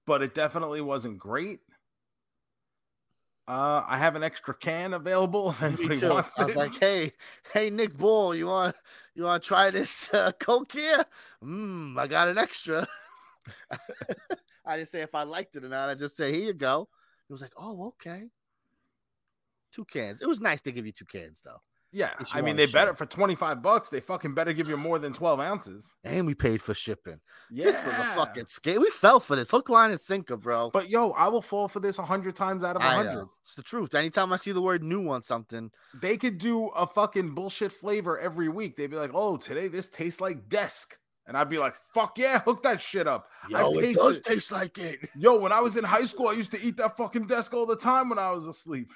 [0.07, 1.61] but it definitely wasn't great.
[3.47, 6.59] Uh, I have an extra can available if anybody wants I was it.
[6.59, 7.13] like, hey,
[7.53, 8.75] hey, Nick Bull, you want
[9.15, 11.05] you want to try this uh, Coke here?
[11.43, 12.89] Mmm, I got an extra.
[14.65, 15.91] I didn't say if I liked it or not.
[15.91, 16.89] I just said, here you go.
[17.29, 18.31] It was like, oh, okay.
[19.73, 20.23] Two cans.
[20.23, 21.61] It was nice to give you two cans though,
[21.95, 23.89] yeah, I mean they better for twenty five bucks.
[23.89, 25.95] They fucking better give you more than twelve ounces.
[26.03, 27.21] and we paid for shipping.
[27.51, 28.81] Yeah, This was a fucking scam.
[28.81, 30.71] We fell for this hook, line, and sinker, bro.
[30.71, 33.29] But yo, I will fall for this a hundred times out of a I hundred.
[33.45, 33.95] It's the truth.
[33.95, 35.71] Anytime I see the word new on something,
[36.03, 38.77] They could do a fucking bullshit flavor every week.
[38.77, 42.41] They'd be like, "Oh, today this tastes like desk," and I'd be like, "Fuck yeah,
[42.41, 45.09] hook that shit up." yo, I've it does taste like it.
[45.17, 47.67] Yo, when I was in high school, I used to eat that fucking desk all
[47.67, 48.91] the time when I was asleep.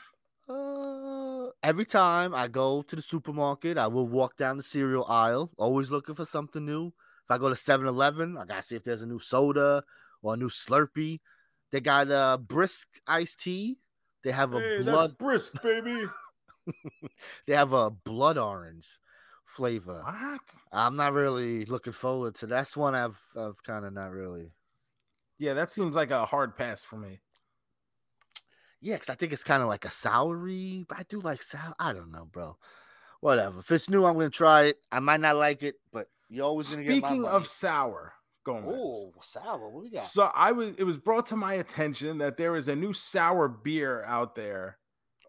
[0.48, 5.50] Uh, every time I go to the supermarket, I will walk down the cereal aisle,
[5.58, 6.86] always looking for something new.
[6.86, 9.82] If I go to 7 Eleven, I got to see if there's a new soda
[10.22, 11.20] or a new Slurpee.
[11.70, 13.78] They got a brisk iced tea.
[14.24, 15.18] They have a blood.
[15.18, 16.04] brisk, baby.
[17.46, 18.86] They have a blood orange
[19.46, 20.02] flavor.
[20.04, 20.40] What?
[20.70, 22.46] I'm not really looking forward to.
[22.46, 24.52] That's one I've I've kind of not really.
[25.38, 27.20] Yeah, that seems like a hard pass for me.
[28.80, 30.86] Yeah, because I think it's kind of like a soury.
[30.88, 31.74] But I do like sour.
[31.78, 32.56] I don't know, bro.
[33.20, 33.58] Whatever.
[33.60, 34.78] If it's new, I'm gonna try it.
[34.92, 38.12] I might not like it, but you're always gonna get my Speaking of sour,
[38.44, 38.64] going.
[38.66, 40.04] oh sour, what we got?
[40.04, 43.48] So I was it was brought to my attention that there is a new sour
[43.48, 44.78] beer out there,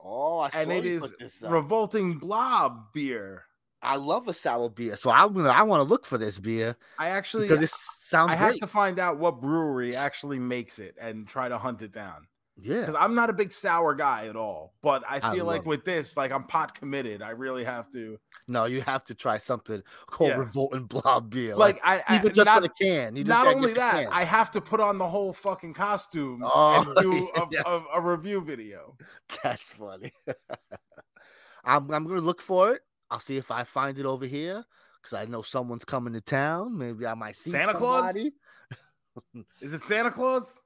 [0.03, 1.51] oh, I and saw it you is put this up.
[1.51, 3.45] revolting blob beer.
[3.81, 5.49] I love a sour beer, so I'm gonna.
[5.49, 8.67] I want to look for this beer I actually because it sounds I have to
[8.67, 12.27] find out what brewery actually makes it and try to hunt it down.
[12.61, 14.73] Yeah, Because I'm not a big sour guy at all.
[14.81, 17.21] But I I feel like love with this, like I'm pot committed.
[17.21, 18.17] I really have to
[18.47, 20.37] no, you have to try something called Yeah.
[20.37, 21.55] Revolting Blob beer.
[21.55, 23.15] like I, I even just not, for the can.
[23.15, 24.07] You just not only that, can.
[24.11, 27.63] I have to put on the whole fucking costume Oh, and do a, yes.
[27.65, 28.97] a, a review video.
[29.43, 30.13] That's funny.
[31.63, 32.81] I'm I'm gonna look for it.
[33.11, 34.63] I'll see if I find it over here
[35.01, 36.77] because I know someone's coming to town.
[36.77, 38.15] Maybe I might see Santa Claus?
[39.61, 40.59] Is it Santa Claus?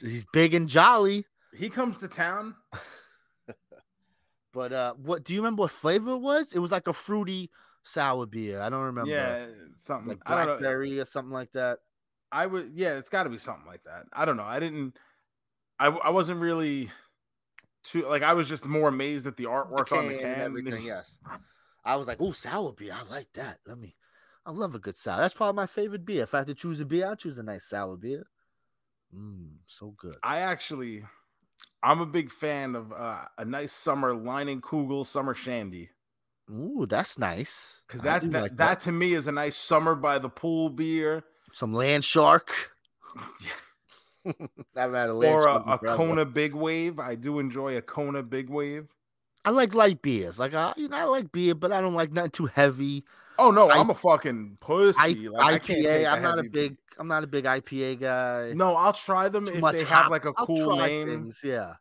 [0.00, 1.24] He's big and jolly.
[1.56, 2.54] He comes to town.
[4.52, 5.62] But uh, what do you remember?
[5.62, 6.52] What flavor it was?
[6.52, 7.50] It was like a fruity
[7.82, 8.60] sour beer.
[8.60, 9.10] I don't remember.
[9.10, 10.52] Yeah, something like I don't know.
[10.52, 11.80] blackberry or something like that.
[12.30, 14.06] I would, yeah, it's got to be something like that.
[14.12, 14.44] I don't know.
[14.44, 14.96] I didn't,
[15.78, 16.90] I, I wasn't really
[17.82, 18.22] too like.
[18.22, 20.32] I was just more amazed at the artwork on the can can.
[20.32, 20.82] and everything.
[20.86, 21.16] Yes,
[21.84, 22.94] I was like, "Oh, sour beer.
[22.94, 23.58] I like that.
[23.66, 23.96] Let me.
[24.46, 25.18] I love a good sour.
[25.20, 26.22] That's probably my favorite beer.
[26.22, 28.24] If I had to choose a beer, I'd choose a nice sour beer.
[29.14, 30.16] Mmm, so good.
[30.22, 31.04] I actually,
[31.82, 35.90] I'm a big fan of uh, a nice summer Leinenkugel summer shandy
[36.50, 37.84] Ooh, that's nice.
[37.86, 41.24] because that that, like that to me is a nice summer by the pool beer
[41.54, 42.72] some land shark.
[44.26, 44.32] I
[44.74, 45.78] haven't had a land or a, a.
[45.78, 46.98] Kona Big Wave.
[46.98, 48.88] I do enjoy a Kona Big Wave.
[49.44, 50.38] I like light beers.
[50.38, 53.04] Like I, you know, I like beer, but I don't like nothing too heavy.
[53.38, 55.26] Oh no, I- I'm a fucking pussy.
[55.26, 56.12] I, like, I can't IPA.
[56.12, 56.76] I'm not a big.
[56.98, 58.52] I'm not a big IPA guy.
[58.54, 60.02] No, I'll try them Too if they hop.
[60.04, 61.08] have like a I'll cool name.
[61.08, 61.72] things, Yeah.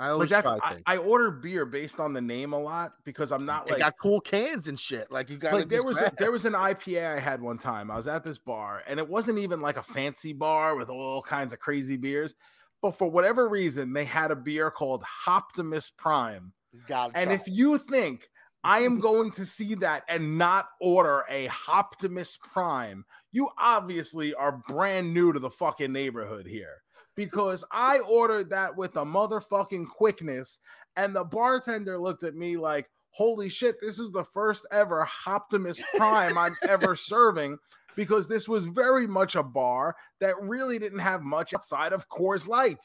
[0.00, 0.82] I Like always that's try I, things.
[0.86, 3.94] I order beer based on the name a lot because I'm not they like got
[4.02, 5.12] cool cans and shit.
[5.12, 7.90] Like you got like there was a, there was an IPA I had one time.
[7.90, 11.22] I was at this bar and it wasn't even like a fancy bar with all
[11.22, 12.34] kinds of crazy beers,
[12.82, 16.52] but for whatever reason they had a beer called Optimus Prime.
[16.88, 18.28] got And if you think
[18.62, 24.60] I am going to see that and not order a Optimus Prime, you obviously are
[24.68, 26.82] brand new to the fucking neighborhood here.
[27.16, 30.58] Because I ordered that with a motherfucking quickness,
[30.96, 35.82] and the bartender looked at me like, Holy shit, this is the first ever Optimus
[35.96, 37.58] Prime I'm ever serving.
[37.96, 42.46] Because this was very much a bar that really didn't have much outside of Coors
[42.46, 42.84] Light.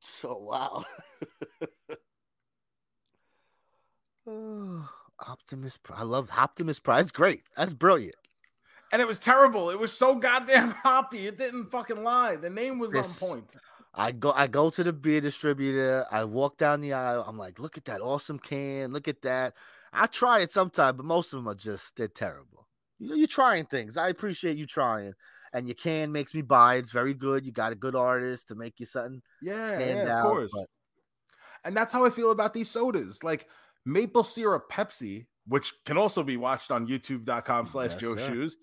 [0.00, 0.84] so wow.
[5.26, 7.00] Optimus I love Optimus Prime.
[7.00, 7.42] It's great.
[7.56, 8.14] That's brilliant.
[8.92, 9.70] And it was terrible.
[9.70, 11.26] It was so goddamn hoppy.
[11.26, 12.36] It didn't fucking lie.
[12.36, 13.56] The name was This- on point.
[13.92, 16.06] I go I go to the beer distributor.
[16.12, 17.24] I walk down the aisle.
[17.26, 18.92] I'm like, look at that awesome can.
[18.92, 19.54] Look at that.
[19.92, 22.68] I try it sometime, but most of them are just they're terrible.
[23.00, 23.96] You know, you're trying things.
[23.96, 25.14] I appreciate you trying.
[25.52, 26.76] And your can makes me buy.
[26.76, 27.44] It's very good.
[27.44, 30.52] You got a good artist to make you something Yeah, stand yeah, of course.
[30.54, 30.66] But
[31.64, 33.24] And that's how I feel about these sodas.
[33.24, 33.48] Like
[33.84, 38.16] maple syrup Pepsi, which can also be watched on youtube.com slash Joe.
[38.16, 38.56] Shoes.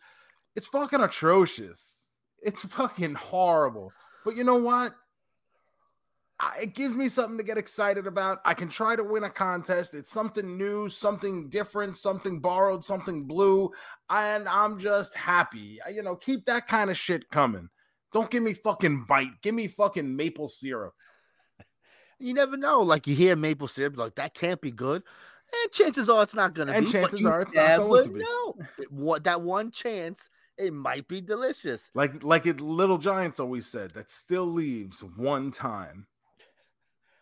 [0.56, 2.04] It's fucking atrocious.
[2.42, 3.92] It's fucking horrible.
[4.26, 4.94] But you know what?
[6.40, 8.40] I, it gives me something to get excited about.
[8.46, 9.96] I can try to win a contest.
[9.96, 13.72] It's something new, something different, something borrowed, something blue.
[14.10, 15.80] And I'm just happy.
[15.86, 17.70] I- You know, keep that kind of shit coming.
[18.14, 19.42] Don't give me fucking Byte.
[19.42, 20.94] Give me fucking maple syrup.
[22.20, 22.82] You never know.
[22.82, 25.04] Like you hear maple syrup, like that can't be good.
[25.64, 26.92] And chances are it's not gonna And be.
[26.92, 28.20] chances are it's not going to be.
[28.20, 28.56] know.
[28.80, 31.90] It- what that one chance, it might be delicious.
[31.94, 36.08] Like like it Little Giants always said, that still leaves one time.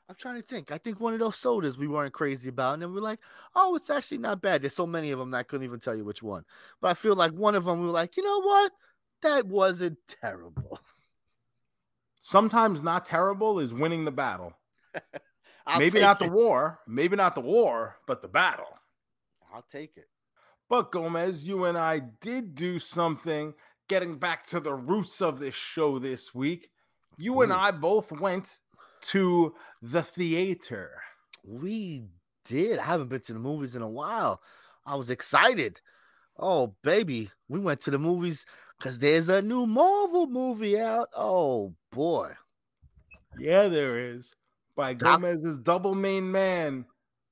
[0.08, 0.72] I'm trying to think.
[0.72, 3.20] I think one of those sodas we weren't crazy about, and then we're like,
[3.56, 4.62] oh, it's actually not bad.
[4.62, 6.46] There's so many of them that I couldn't even tell you which one.
[6.80, 8.72] But I feel like one of them we were like, you know what?
[9.24, 10.80] That wasn't terrible.
[12.22, 14.54] Sometimes not terrible is winning the battle.
[15.78, 16.32] Maybe not the it.
[16.32, 18.78] war, maybe not the war, but the battle.
[19.52, 20.08] I'll take it.
[20.70, 23.56] But Gomez, you and I did do something
[23.88, 26.70] getting back to the roots of this show this week.
[27.18, 28.60] You and I both went
[29.02, 30.92] to the theater.
[31.44, 32.06] We
[32.48, 32.78] did.
[32.80, 34.42] I haven't been to the movies in a while.
[34.86, 35.82] I was excited.
[36.38, 37.32] Oh, baby.
[37.48, 38.46] We went to the movies
[38.78, 41.10] because there's a new Marvel movie out.
[41.16, 42.34] Oh, boy.
[43.40, 44.36] Yeah, there is.
[44.76, 46.86] By Gomez's double main man,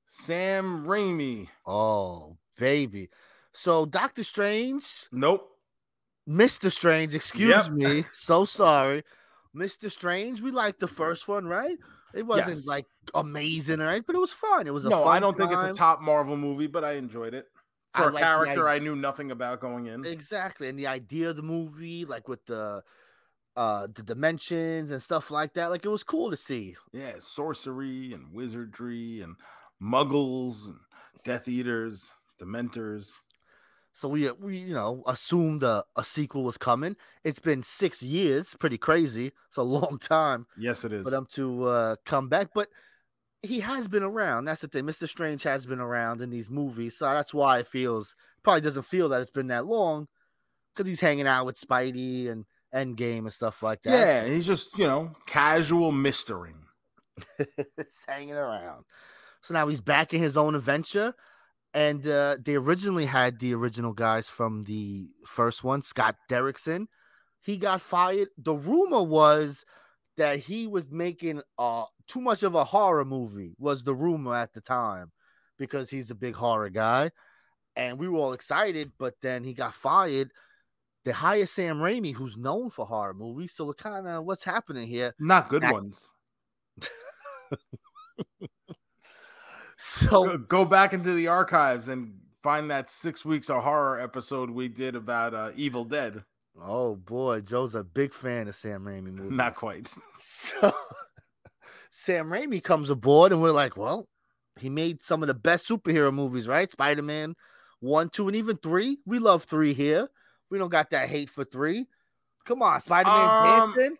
[0.08, 1.50] Sam Raimi.
[1.66, 3.10] Oh, baby.
[3.52, 5.50] So, Doctor Strange, Nope.
[6.28, 6.72] Mr.
[6.72, 7.72] Strange, excuse Yep.
[7.72, 8.06] me.
[8.14, 9.04] So sorry.
[9.56, 9.92] Mr.
[9.92, 11.78] Strange, we liked the first one, right?
[12.14, 12.66] It wasn't Yes.
[12.66, 14.04] like amazing, right?
[14.06, 14.66] But it was fun.
[14.66, 17.34] It was a No, I don't think it's a top Marvel movie, but I enjoyed
[17.34, 17.48] it.
[17.96, 20.04] For a character i- I knew nothing about going in.
[20.06, 20.68] Exactly.
[20.70, 22.84] And the idea of the movie, like with the
[23.56, 26.76] uh the dimensions and stuff like that, like it was cool to see.
[26.92, 29.36] Yeah, sorcery and wizardry and
[29.82, 30.80] muggles and
[31.24, 32.10] Death Eaters,
[32.42, 33.12] Dementors.
[33.94, 36.96] So we uh, we you know assumed a, a sequel was coming.
[37.24, 39.32] It's been six years, pretty crazy.
[39.50, 41.04] It's a long time Yes, it is.
[41.04, 42.50] for them to uh come back.
[42.56, 42.70] But
[43.44, 44.46] he has been around.
[44.46, 44.86] That's the thing.
[44.86, 45.08] Mr.
[45.08, 46.98] Strange has been around in these movies.
[46.98, 50.08] So that's why it feels probably doesn't feel that it's been that long.
[50.76, 53.92] Because he's hanging out with Spidey and Endgame and stuff like that.
[53.92, 56.56] yeah, he's just, you know, casual mistering.
[58.08, 58.86] Hanging around.
[59.42, 61.14] So now he's back in his own adventure.
[61.76, 66.86] And uh, they originally had the original guys from the first one, Scott Derrickson.
[67.42, 68.30] He got fired.
[68.38, 69.66] The rumor was
[70.18, 74.54] that he was making uh, too much of a horror movie, was the rumor at
[74.54, 75.12] the time,
[75.58, 77.10] because he's a big horror guy.
[77.76, 80.32] and we were all excited, but then he got fired.
[81.06, 83.52] They hired Sam Raimi, who's known for horror movies.
[83.54, 85.14] So we're kind of what's happening here.
[85.20, 86.12] Not good ones.
[89.86, 94.50] So Go, go back into the archives and find that six weeks of horror episode
[94.50, 96.24] we did about uh, Evil Dead.
[96.62, 99.32] Oh boy, Joe's a big fan of Sam Raimi movies.
[99.32, 99.94] Not quite.
[100.20, 100.74] So
[101.92, 104.08] Sam Raimi comes aboard, and we're like, well,
[104.58, 106.72] he made some of the best superhero movies, right?
[106.72, 107.36] Spider Man,
[107.82, 109.00] one, two, and even three.
[109.06, 110.08] We love three here.
[110.50, 111.88] We don't got that hate for three.
[112.46, 113.98] Come on, Spider Man Um, dancing.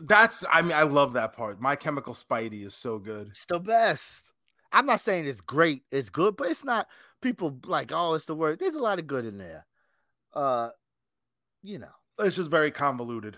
[0.00, 1.60] That's I mean I love that part.
[1.60, 3.28] My Chemical Spidey is so good.
[3.28, 4.32] It's the best.
[4.72, 6.88] I'm not saying it's great, it's good, but it's not
[7.20, 8.58] people like, oh, it's the word.
[8.58, 9.66] There's a lot of good in there.
[10.32, 10.70] Uh,
[11.62, 13.36] you know, It's just very convoluted.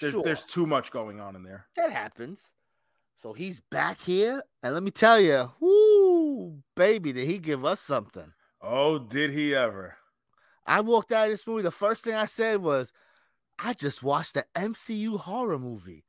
[0.00, 0.22] There's, sure.
[0.22, 1.66] there's too much going on in there.
[1.74, 2.50] That happens.
[3.16, 7.80] So he's back here, and let me tell you, whoo, baby, did he give us
[7.80, 8.32] something?
[8.62, 9.96] Oh, did he ever?
[10.66, 11.62] I walked out of this movie.
[11.62, 12.92] The first thing I said was,
[13.58, 16.04] I just watched the MCU horror movie.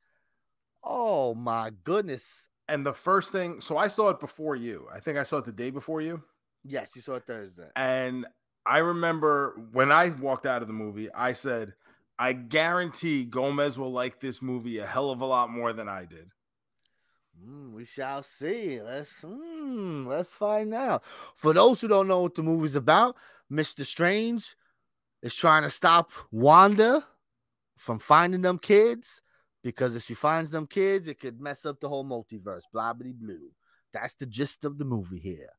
[0.82, 2.48] Oh my goodness.
[2.68, 4.86] And the first thing, so I saw it before you.
[4.92, 6.22] I think I saw it the day before you.
[6.64, 7.68] Yes, you saw it Thursday.
[7.76, 8.26] And
[8.64, 11.74] I remember when I walked out of the movie, I said,
[12.18, 16.04] I guarantee Gomez will like this movie a hell of a lot more than I
[16.04, 16.30] did.
[17.44, 18.80] Mm, we shall see.
[18.80, 21.02] Let's mm, let's find out.
[21.34, 23.16] For those who don't know what the movie's about,
[23.52, 23.84] Mr.
[23.84, 24.56] Strange
[25.22, 27.04] is trying to stop Wanda
[27.76, 29.20] from finding them kids
[29.62, 32.62] because if she finds them kids, it could mess up the whole multiverse.
[32.72, 33.50] Blah blah blue.
[33.92, 35.50] That's the gist of the movie here.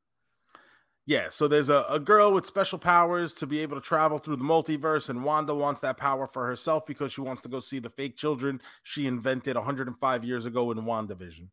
[1.05, 4.37] Yeah, so there's a, a girl with special powers to be able to travel through
[4.37, 7.79] the multiverse, and Wanda wants that power for herself because she wants to go see
[7.79, 11.49] the fake children she invented 105 years ago in WandaVision.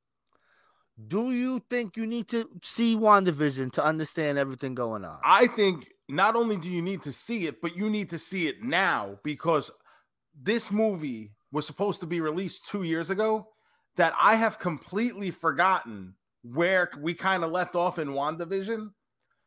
[1.09, 5.19] Do you think you need to see WandaVision to understand everything going on?
[5.25, 8.49] I think not only do you need to see it, but you need to see
[8.49, 9.71] it now because
[10.41, 13.49] this movie was supposed to be released two years ago.
[13.97, 18.91] That I have completely forgotten where we kind of left off in WandaVision.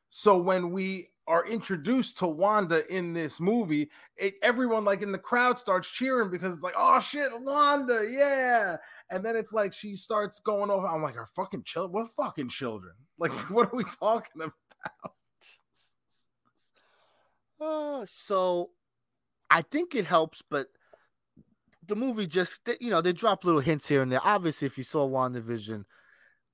[0.10, 5.18] So when we are introduced to Wanda in this movie, it, everyone like in the
[5.18, 8.78] crowd starts cheering because it's like, oh shit, Wanda, yeah.
[9.10, 10.88] And then it's like she starts going over.
[10.88, 12.94] I'm like, our fucking children, what fucking children?
[13.20, 14.54] Like, what are we talking about?
[17.62, 18.72] Uh, so
[19.50, 20.68] I think it helps, but
[21.86, 24.20] the movie just you know they drop little hints here and there.
[24.24, 25.86] Obviously, if you saw WandaVision,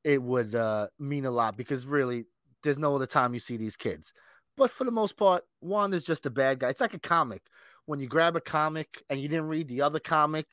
[0.03, 2.25] it would uh, mean a lot because really,
[2.61, 4.13] there's no other time you see these kids.
[4.59, 6.69] But for the most part, Wanda's just a bad guy.
[6.69, 7.41] It's like a comic.
[7.85, 10.45] When you grab a comic and you didn't read the other comic,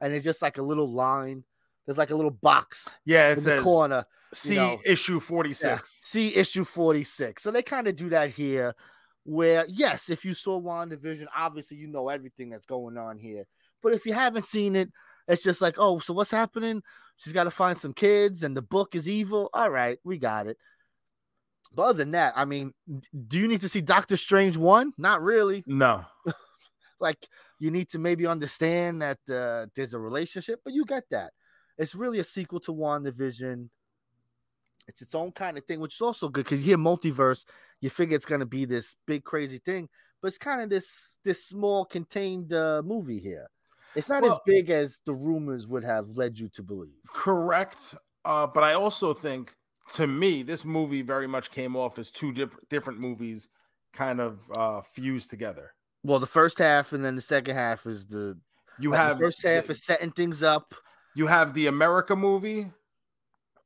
[0.00, 1.44] and it's just like a little line.
[1.86, 4.04] There's like a little box Yeah, it in the corner.
[4.32, 5.64] see know, issue 46.
[5.64, 5.78] Yeah.
[5.84, 7.42] See issue 46.
[7.42, 8.74] So they kind of do that here,
[9.24, 13.44] where, yes, if you saw WandaVision, obviously you know everything that's going on here.
[13.82, 14.90] But if you haven't seen it,
[15.28, 16.82] it's just like, oh, so what's happening?
[17.16, 19.50] She's got to find some kids, and the book is evil.
[19.54, 20.58] All right, we got it.
[21.74, 22.72] But other than that, I mean,
[23.26, 24.94] do you need to see Doctor Strange 1?
[24.98, 25.64] Not really.
[25.72, 26.04] No.
[27.00, 27.26] Like,
[27.58, 31.32] you need to maybe understand that uh, there's a relationship, but you get that.
[31.76, 33.68] It's really a sequel to WandaVision.
[34.86, 37.44] It's its own kind of thing, which is also good because you hear multiverse,
[37.80, 39.88] you figure it's gonna be this big crazy thing,
[40.20, 43.48] but it's kind of this this small contained uh, movie here.
[43.94, 47.02] It's not as big as the rumors would have led you to believe.
[47.12, 47.94] Correct.
[48.24, 49.54] Uh, but I also think,
[49.94, 53.48] to me, this movie very much came off as two dip- different movies
[53.92, 55.74] kind of uh, fused together.
[56.02, 58.38] Well, the first half and then the second half is the
[58.78, 60.74] You like, have the first half the, is setting things up.
[61.14, 62.66] you have the America movie,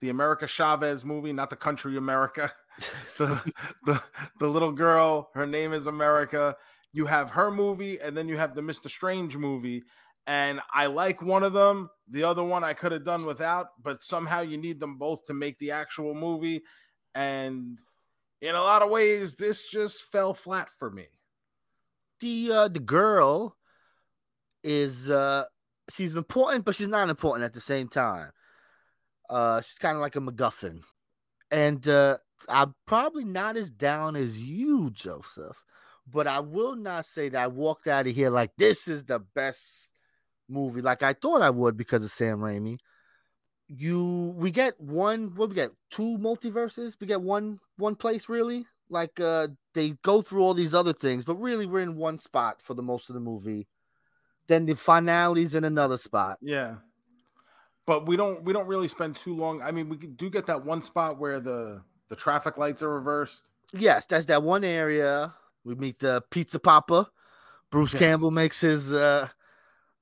[0.01, 2.53] the America Chavez movie, not the country America.
[3.19, 3.53] the,
[3.87, 4.03] the
[4.39, 6.57] the little girl, her name is America.
[6.93, 8.91] You have her movie, and then you have the Mr.
[8.91, 9.83] Strange movie.
[10.27, 11.91] And I like one of them.
[12.09, 15.35] The other one I could have done without, but somehow you need them both to
[15.35, 16.63] make the actual movie.
[17.15, 17.79] And
[18.41, 21.07] in a lot of ways, this just fell flat for me.
[22.21, 23.57] the uh the girl
[24.63, 25.45] is uh
[25.91, 28.31] she's important but she's not important at the same time
[29.31, 30.81] uh she's kind of like a macguffin
[31.51, 32.17] and uh
[32.49, 35.57] i'm probably not as down as you joseph
[36.11, 39.21] but i will not say that i walked out of here like this is the
[39.35, 39.93] best
[40.49, 42.79] movie like i thought i would because of sam raimi
[43.69, 48.65] you we get one what we get two multiverses we get one one place really
[48.89, 52.63] like uh they go through all these other things but really we're in one spot
[52.63, 53.67] for the most of the movie
[54.47, 56.77] then the finale's in another spot Yeah.
[57.87, 59.63] But we don't we don't really spend too long.
[59.63, 63.47] I mean, we do get that one spot where the the traffic lights are reversed.
[63.73, 65.35] Yes, that's that one area.
[65.65, 67.09] We meet the Pizza Papa.
[67.71, 68.01] Bruce Yes.
[68.01, 69.29] Campbell makes his uh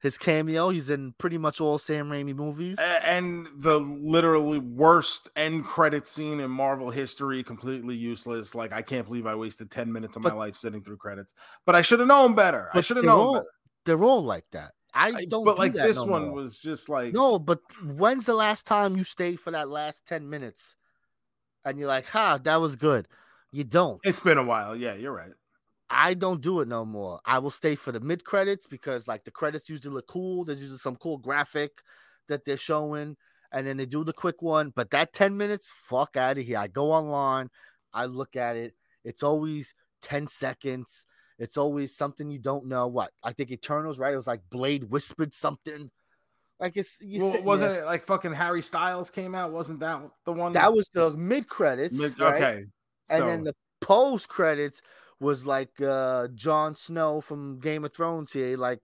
[0.04, 0.68] his cameo.
[0.68, 2.78] He's in pretty much all Sam Raimi movies.
[2.78, 8.54] And the literally worst end credit scene in Marvel history, completely useless.
[8.54, 11.32] Like I can't believe I wasted 10 minutes of my life sitting through credits.
[11.64, 12.68] But I should have known better.
[12.74, 13.46] I should have known all, better.
[13.86, 14.72] They're all like that.
[14.92, 15.46] I I- don't.
[15.46, 16.34] but do like this no one more.
[16.34, 20.28] was just like No, but when's the last time you stayed for that last 10
[20.28, 20.76] minutes?
[21.64, 23.08] And you're like, ha, that was good.
[23.52, 24.00] You don't.
[24.04, 24.76] it's been a while.
[24.76, 25.32] Yeah, you're right.
[25.90, 27.20] I don't do it no more.
[27.24, 30.44] I will stay for the mid credits because like the credits usually look cool.
[30.44, 31.82] There's usually some cool graphic
[32.28, 33.16] that they're showing,
[33.52, 34.72] and then they do the quick one.
[34.74, 36.58] But that 10 minutes, fuck out of here.
[36.58, 37.50] I go online,
[37.92, 38.74] I look at it.
[39.04, 41.04] It's always 10 seconds.
[41.38, 42.86] It's always something you don't know.
[42.86, 44.14] What I think Eternals, right?
[44.14, 45.90] It was like Blade whispered something.
[46.60, 49.50] Like it's you Well, wasn't there- it like fucking Harry Styles came out?
[49.52, 50.52] Wasn't that the one?
[50.52, 51.94] that was the mid credits.
[51.98, 52.34] Mid- right?
[52.42, 52.64] okay.
[53.10, 54.80] and so- then the post credits
[55.24, 58.56] was like uh Jon Snow from Game of Thrones here.
[58.56, 58.80] Like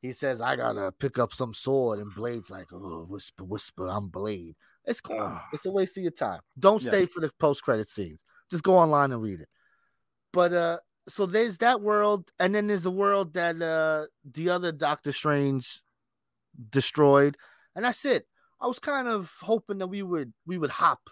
[0.00, 4.08] he says, I gotta pick up some sword, and Blade's like, oh, whisper, whisper, I'm
[4.08, 4.56] Blade.
[4.84, 5.20] It's corny.
[5.22, 5.40] Ugh.
[5.52, 6.40] It's a waste of your time.
[6.58, 6.90] Don't Yeah.
[6.90, 8.24] stay for the post credit scenes.
[8.50, 9.48] Just go online and read it.
[10.32, 14.72] But uh so there's that world, and then there's the world that uh the other
[14.72, 15.82] Doctor Strange
[16.70, 17.36] destroyed,
[17.74, 18.26] and that's it.
[18.60, 21.10] I was kind of hoping that we would we would hop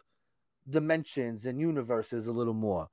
[0.68, 2.88] dimensions and universes a little more.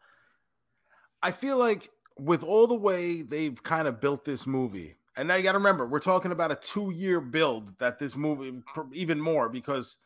[1.23, 5.35] I feel like with all the way they've kind of built this movie, and now
[5.35, 8.61] you got to remember, we're talking about a two year build that this movie,
[8.93, 9.97] even more because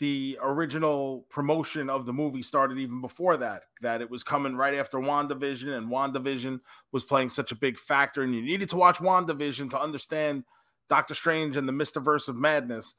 [0.00, 4.74] the original promotion of the movie started even before that, that it was coming right
[4.74, 8.96] after WandaVision, and WandaVision was playing such a big factor, and you needed to watch
[8.96, 10.44] WandaVision to understand
[10.88, 12.94] Doctor Strange and the Multiverse of Madness.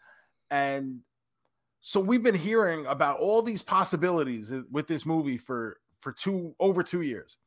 [0.52, 1.00] And
[1.82, 6.82] so we've been hearing about all these possibilities with this movie for for two over
[6.82, 7.38] two years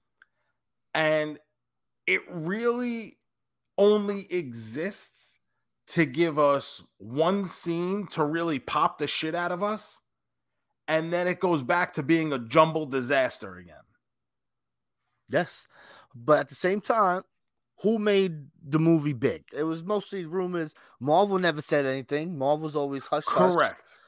[0.94, 1.38] and
[2.06, 3.18] it really
[3.76, 5.38] only exists
[5.86, 10.00] to give us one scene to really pop the shit out of us
[10.86, 13.76] and then it goes back to being a jumbled disaster again
[15.28, 15.66] Yes.
[16.14, 17.22] But at the same time,
[17.82, 19.44] who made the movie big?
[19.52, 20.74] It was mostly rumors.
[21.00, 22.38] Marvel never said anything.
[22.38, 23.54] Marvel's always hush hush.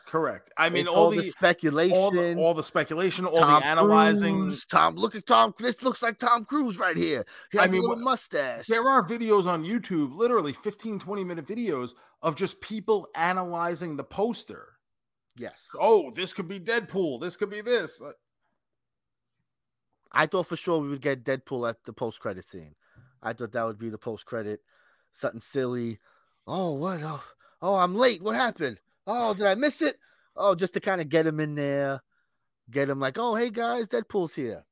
[0.06, 1.96] Correct i mean It's all, all the, the speculation.
[1.96, 5.52] all the all the speculation all Tom the analyzing Cruise, Tom, look at Tom.
[5.58, 7.24] This looks like Tom Cruise right here.
[7.50, 8.66] He I mean, a little mustache.
[8.68, 11.90] There are videos on YouTube, literally 15, 20 minute videos
[12.22, 14.74] of just people analyzing the poster.
[15.36, 15.66] Yes.
[15.78, 17.20] Oh, this could be Deadpool.
[17.20, 18.00] This could be this.
[18.00, 18.12] Uh,
[20.12, 22.74] I thought for sure we would get Deadpool at the post credit scene.
[23.22, 24.60] I thought that would be the post credit.
[25.12, 25.98] Something silly.
[26.46, 27.00] Oh, what?
[27.02, 27.22] Oh,
[27.60, 28.22] oh, I'm late.
[28.22, 28.78] What happened?
[29.06, 29.98] Oh, did I miss it?
[30.36, 32.00] Oh, just to kind of get him in there,
[32.70, 34.64] get him like, oh, hey guys, Deadpool's here.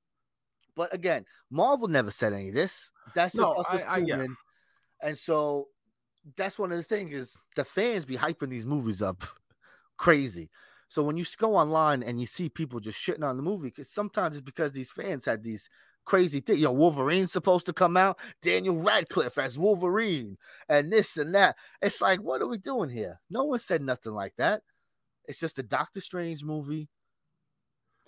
[0.77, 2.91] But again, Marvel never said any of this.
[3.15, 4.17] That's just No, us I- I- yeah.
[5.03, 5.69] And so
[6.37, 9.23] that's one of the things is the fans be hyping these movies up
[9.97, 10.51] crazy.
[10.89, 13.91] So when you go online and you see people just shitting on the movie, because
[13.91, 15.69] sometimes it's because these fans had these
[16.05, 16.59] crazy things.
[16.61, 20.37] You know, Wolverine's supposed to come out, Daniel Radcliffe as Wolverine,
[20.69, 21.57] and this and that.
[21.83, 23.21] It's like, what are we doing here?
[23.31, 24.63] No one said nothing like that.
[25.27, 26.89] It's just a Doctor Strange movie.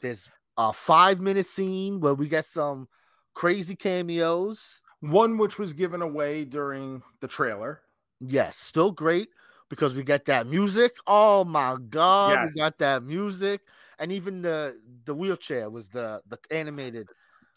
[0.01, 0.29] There's
[0.59, 2.89] a five minute scene where we get some
[3.35, 4.81] crazy cameos.
[5.01, 7.83] one which was given away during the trailer.
[8.21, 9.29] Yes, still great
[9.69, 10.93] because we get that music.
[11.07, 12.55] Oh my god, Yes.
[12.55, 13.61] we got that music,
[13.99, 17.09] and even the the wheelchair was the the animated.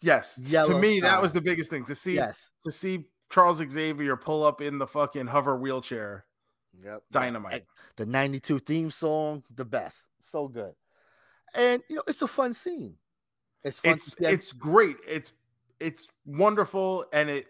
[0.01, 0.35] Yes.
[0.35, 4.15] to Yellow me, that was the biggest thing to see Yes, to see Charles Xavier
[4.15, 6.25] pull up in the fucking hover wheelchair.
[6.83, 7.65] yep, Dynamite.
[7.97, 10.73] The '92 theme song, the best, so good,
[11.53, 12.95] and you know it's a fun scene.
[13.63, 13.93] It's fun.
[13.93, 14.97] It's to it's great.
[15.07, 15.33] It's
[15.79, 17.47] it's wonderful and it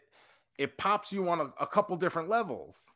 [0.58, 2.88] it pops you on a, a couple different levels.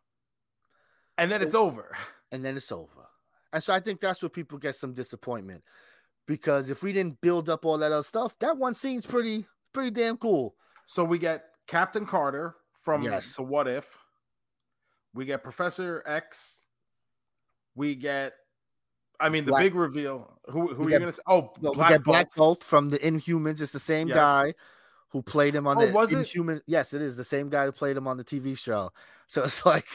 [1.18, 1.95] And then it's over.
[2.32, 3.08] and then it's over.
[3.54, 5.64] And so I think that's where people get some disappointment
[6.28, 9.91] because if we didn't build up all that other stuff, that one scene's pretty pretty
[9.91, 10.55] damn cool.
[10.86, 13.36] So we get Captain Carter from Yes.
[13.36, 13.97] the What If.
[15.13, 16.65] We get Professor X.
[17.76, 18.34] We get,
[19.19, 20.39] I mean, the Black- big reveal.
[20.49, 21.21] Who, who are get- you to say?
[21.28, 22.59] Oh, Well, Black we get Black Bolt.
[22.59, 23.61] Bolt from the Inhumans.
[23.61, 24.15] It's the same Yes.
[24.15, 24.53] guy
[25.09, 26.17] who played him on Oh, the was it?
[26.19, 26.61] Inhuman.
[26.65, 28.91] Yes, it is the same guy who played him on the TV show.
[29.28, 29.88] So it's like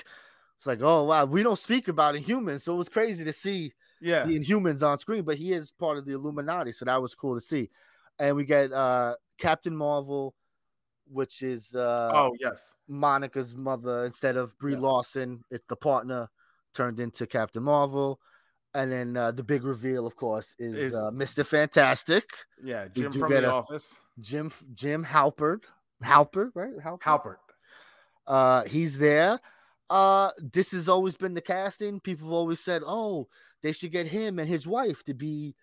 [0.56, 3.72] it's like, oh wow, we don't speak about Inhumans, so it was crazy to see
[4.00, 4.24] Yeah.
[4.24, 7.34] the Inhumans on screen, but he is part of the Illuminati, so that was cool
[7.34, 7.70] to see.
[8.18, 10.34] And we get uh Captain Marvel,
[11.10, 12.74] which is uh oh, yes.
[12.88, 14.80] Monica's mother instead of Brie Yeah.
[14.80, 15.42] Larson.
[15.50, 16.28] It's the partner
[16.74, 18.20] turned into Captain Marvel.
[18.74, 21.44] And then uh, the big reveal, of course, is, Is- uh, Mr.
[21.44, 22.24] Fantastic.
[22.62, 22.86] Yeah.
[22.94, 23.98] Jim from The a- Office.
[24.20, 25.62] Jim Jim Halpert.
[26.04, 26.76] Halpert, right?
[26.84, 27.00] Halpert.
[27.00, 27.36] Halpert.
[28.26, 29.40] Uh, he's there.
[29.90, 31.98] Uh, this has always been the casting.
[31.98, 33.26] People have always said, "Oh,
[33.62, 35.54] they should get him and his wife to be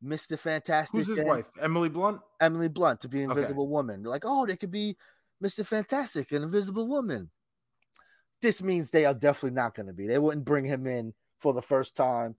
[0.00, 1.48] Mister Fantastic." Who's his wife?
[1.60, 2.20] Emily Blunt.
[2.40, 3.30] Emily Blunt to be Okay.
[3.32, 4.02] Invisible Woman.
[4.02, 4.96] They're like, "Oh, they could be
[5.40, 7.30] Mister Fantastic and Invisible Woman."
[8.40, 10.06] This means they are definitely not going to be.
[10.08, 12.36] They wouldn't bring him in for the first time,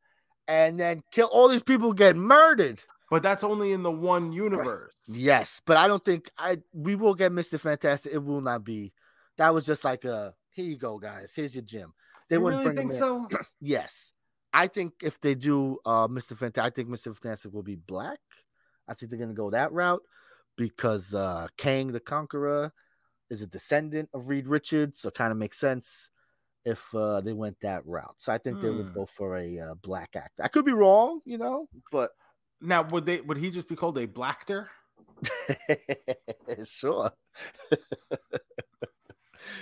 [0.48, 2.82] and then kill all these people get murdered.
[3.10, 4.94] But that's only in the one universe.
[5.08, 8.12] Yes, but I don't think I we will get Mister Fantastic.
[8.14, 8.92] It will not be.
[9.38, 11.34] That was just like a here you go, guys.
[11.36, 11.94] Here's your gym.
[12.30, 13.30] They you wouldn't really bring think him in.
[13.32, 13.40] so?
[13.62, 14.12] Yes,
[14.54, 18.20] I think if they do uh Mister Fantastic, I think Mister Fantastic will be black.
[18.88, 20.02] I think they're gonna go that route
[20.58, 22.72] because uh Kang the Conqueror
[23.30, 26.10] is a descendant of Reed Richards, so it kind of makes sense
[26.66, 28.16] if uh they went that route.
[28.18, 28.94] So I think they would Hmm.
[28.94, 30.44] go for a uh, black actor.
[30.44, 32.12] I could be wrong, you know, but
[32.62, 33.22] Now, would they?
[33.22, 34.70] Would he just be called a blackter?
[36.66, 37.12] sure.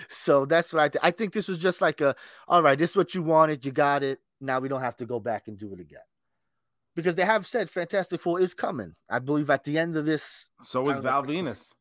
[0.10, 1.04] so that's what I think.
[1.04, 2.16] I think this was just like a,
[2.48, 4.20] all right, this is what you wanted, you got it.
[4.42, 6.00] Now we don't have to go back and do it again.
[6.96, 8.96] Because they have said Fantastic Four is coming.
[9.10, 10.98] I believe at the end of this, So is.
[10.98, 11.74] Val Venus.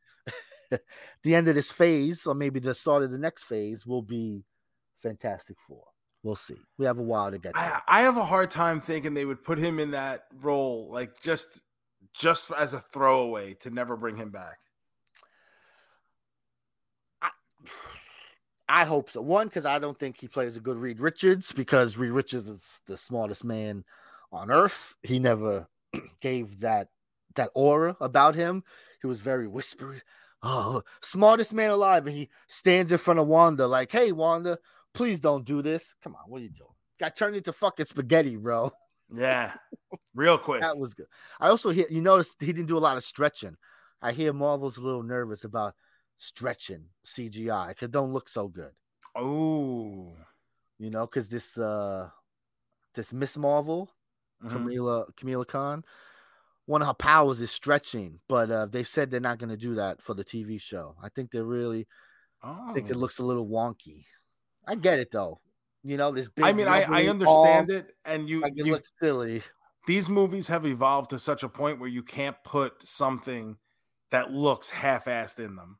[0.71, 4.45] the end of this phase, or maybe the start of the next phase, will be
[5.03, 5.85] Fantastic Four.
[6.23, 6.59] We'll see.
[6.79, 7.83] We have a while to get there.
[7.89, 11.21] I, I have a hard time thinking they would put him in that role, like
[11.23, 11.61] just
[12.15, 14.59] just as a throwaway to never bring him back.
[18.71, 19.21] I hope so.
[19.21, 22.81] One, because I don't think he plays a good Reed Richards, because Reed Richards is
[22.87, 23.85] the smartest man
[24.31, 24.95] on earth.
[25.03, 25.66] He never
[26.21, 26.87] gave that
[27.35, 28.62] that aura about him.
[29.01, 30.03] He was very whispery.
[30.45, 32.07] Oh, smartest man alive.
[32.07, 34.57] And he stands in front of Wanda, like, hey, Wanda,
[34.95, 35.97] please don't do this.
[36.03, 36.71] Come on, what are you doing?
[37.01, 38.71] Got turned into fucking spaghetti, bro.
[39.12, 39.55] Yeah,
[40.14, 40.61] real quick.
[40.61, 41.09] That was good.
[41.41, 43.57] I also hear you notice he didn't do a lot of stretching.
[44.01, 45.75] I hear Marvel's a little nervous about
[46.21, 48.73] stretching CGI because don't look so good.
[49.16, 50.14] Oh,
[50.79, 52.11] you know, because this uh
[52.95, 53.91] this Miss Marvel,
[54.45, 54.51] Mhm.
[54.51, 55.83] Kamala Kamala Khan,
[56.66, 60.03] one of her powers is stretching, but uh they said they're not gonna do that
[60.03, 60.95] for the TV show.
[61.03, 61.87] I think they're really
[62.43, 62.73] oh.
[62.75, 64.05] think it looks a little wonky.
[64.66, 65.41] I get it though.
[65.83, 68.66] You know, this big I mean, I, I understand ball, it, and you, Like it
[68.66, 69.43] you looks silly.
[69.87, 73.57] these movies have evolved to such a point where you can't put something
[74.11, 75.79] that looks half-assed in them.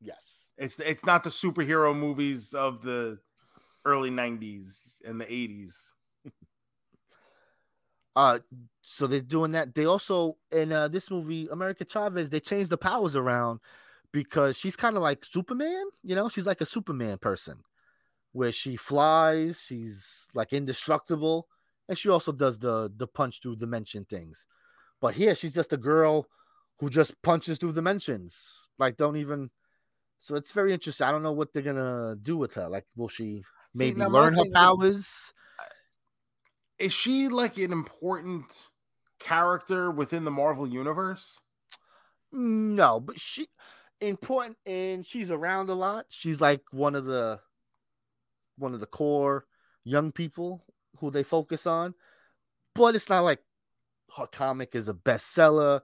[0.00, 0.52] Yes.
[0.56, 3.18] It's it's not the superhero movies of the
[3.84, 5.92] early '90s and the '80s.
[8.16, 8.40] Uh
[8.82, 9.74] so they're doing that.
[9.74, 13.60] They also in uh this movie, America Chavez, they changed the powers around
[14.12, 17.62] because she's kind of like Superman, you know, she's like a Superman person
[18.32, 21.48] where she flies, she's like indestructible,
[21.88, 24.46] and she also does the the punch through dimension things.
[25.00, 26.26] But here she's just a girl
[26.80, 28.46] who just punches through dimensions.
[28.78, 29.50] Like don't even
[30.20, 31.06] so it's very interesting.
[31.06, 32.68] I don't know what they're gonna do with her.
[32.68, 33.42] Like, will she
[33.74, 35.32] maybe my learn her powers?
[36.78, 38.44] Is she like an important
[39.18, 41.38] character within the Marvel universe?
[42.32, 43.48] No, but she
[44.00, 46.06] important and she's around a lot.
[46.10, 47.40] She's like one of the
[48.56, 49.46] one of the core
[49.84, 50.64] young people
[50.98, 51.94] who they focus on.
[52.74, 53.40] But it's not like
[54.16, 55.80] her comic is a bestseller.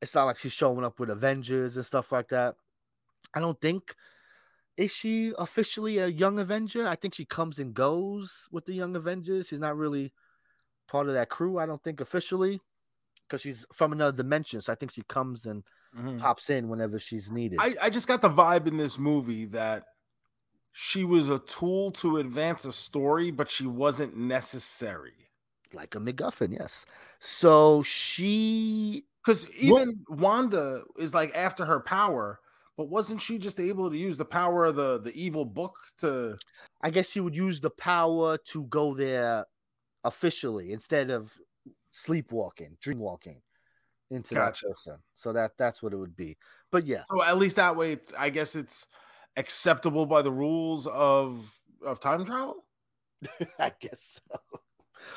[0.00, 2.56] It's not like she's showing up with Avengers and stuff like that.
[3.34, 3.94] I don't think
[4.76, 6.88] is she officially a young Avenger?
[6.88, 9.48] I think she comes and goes with the young Avengers.
[9.48, 10.12] She's not really
[10.88, 12.60] part of that crew, I don't think officially.
[13.28, 14.60] Because she's from another dimension.
[14.60, 15.62] So I think she comes and
[15.96, 16.18] mm-hmm.
[16.18, 17.58] pops in whenever she's needed.
[17.60, 19.84] I, I just got the vibe in this movie that
[20.72, 25.28] she was a tool to advance a story, but she wasn't necessary.
[25.74, 26.86] like a MacGuffin, yes.
[27.20, 32.40] So she Because even Wanda is like after her power,
[32.82, 36.36] but wasn't she just able to use the power of the the evil book to?
[36.82, 39.46] I guess she would use the power to go there
[40.02, 41.32] officially instead of
[41.92, 43.40] sleepwalking, dreamwalking
[44.10, 44.64] into Gotcha.
[44.64, 44.98] that person.
[45.14, 46.36] So that that's what it would be.
[46.72, 48.88] But yeah, So at least that way, it's I guess it's
[49.36, 51.56] acceptable by the rules of
[51.86, 52.64] of time travel.
[53.60, 54.40] I guess so.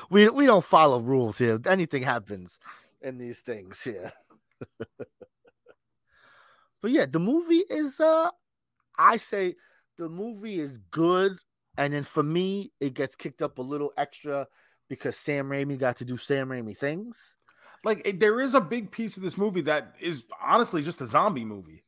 [0.08, 1.58] We we don't follow rules here.
[1.66, 2.60] Anything happens
[3.02, 4.12] in these things here.
[6.82, 8.30] but yeah, the movie is uh
[8.98, 9.54] I say
[9.98, 11.38] the movie is good.
[11.78, 14.46] And then for me, it gets kicked up a little extra
[14.88, 17.36] because Sam Raimi got to do Sam Raimi things.
[17.84, 21.06] Like it, there is a big piece of this movie that is honestly just a
[21.06, 21.84] zombie movie.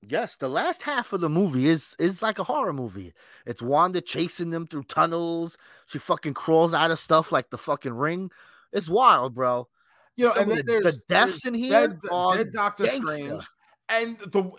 [0.00, 3.12] Yes, the last half of the movie is is like a horror movie.
[3.46, 5.56] It's Wanda chasing them through tunnels.
[5.86, 8.30] She fucking crawls out of stuff like the fucking ring.
[8.72, 9.68] It's wild, bro.
[10.16, 13.14] You know, Some and then the- the deaths in here dead, are dead Doctor gangsta.
[13.14, 13.44] Strange,
[13.88, 14.50] and the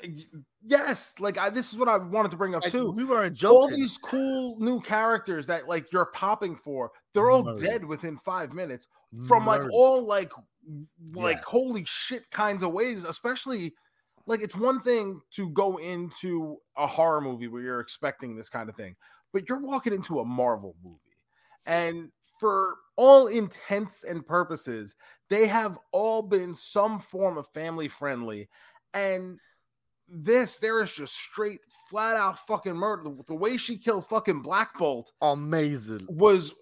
[0.64, 2.96] yes, like I, this is what I wanted to bring up Like, too.
[2.96, 7.60] we weren't All these cool new characters that like you're popping for, they're all Murder.
[7.60, 8.88] dead within five minutes
[9.28, 10.32] from like all like
[11.14, 11.44] like Yeah.
[11.44, 13.04] holy shit kinds of ways.
[13.04, 13.74] Especially
[14.26, 18.70] like it's one thing to go into a horror movie where you're expecting this kind
[18.70, 18.96] of thing,
[19.34, 21.00] but you're walking into a Marvel movie,
[21.66, 24.96] and for all intents and purposes,
[25.30, 28.50] they have all been some form of family friendly,
[28.94, 29.40] and
[30.08, 33.10] this there is just straight flat out fucking murder.
[33.26, 36.06] The, way she killed fucking Black Bolt amazing.
[36.10, 36.54] was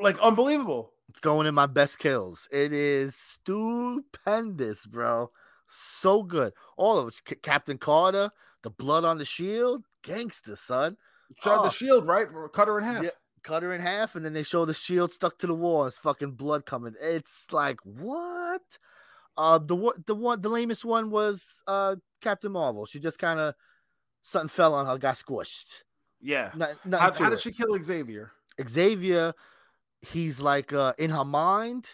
[0.00, 0.92] like unbelievable.
[1.08, 2.48] It's going in my best kills.
[2.52, 5.30] It is stupendous, bro.
[5.68, 6.52] So good.
[6.76, 7.14] All of it.
[7.26, 8.30] C- Captain Carter,
[8.62, 10.96] the blood on the shield, gangster, son.
[11.42, 11.62] Shot Oh.
[11.64, 12.26] the shield, right?
[12.52, 13.04] Cut her in half.
[13.04, 13.10] Yeah.
[13.42, 15.86] Cut her in half, and then they show the shield stuck to the wall.
[15.86, 16.94] It's fucking blood coming.
[17.00, 18.62] It's like what?
[19.38, 22.84] Uh, the one, the one, the lamest one was uh Captain Marvel.
[22.86, 23.54] She just kind of
[24.20, 25.84] something fell on her, got squished.
[26.20, 26.50] Yeah.
[26.56, 26.70] Not,
[27.00, 28.32] How, how did she kill Xavier?
[28.68, 29.32] Xavier,
[30.02, 31.86] he's like uh in her mind,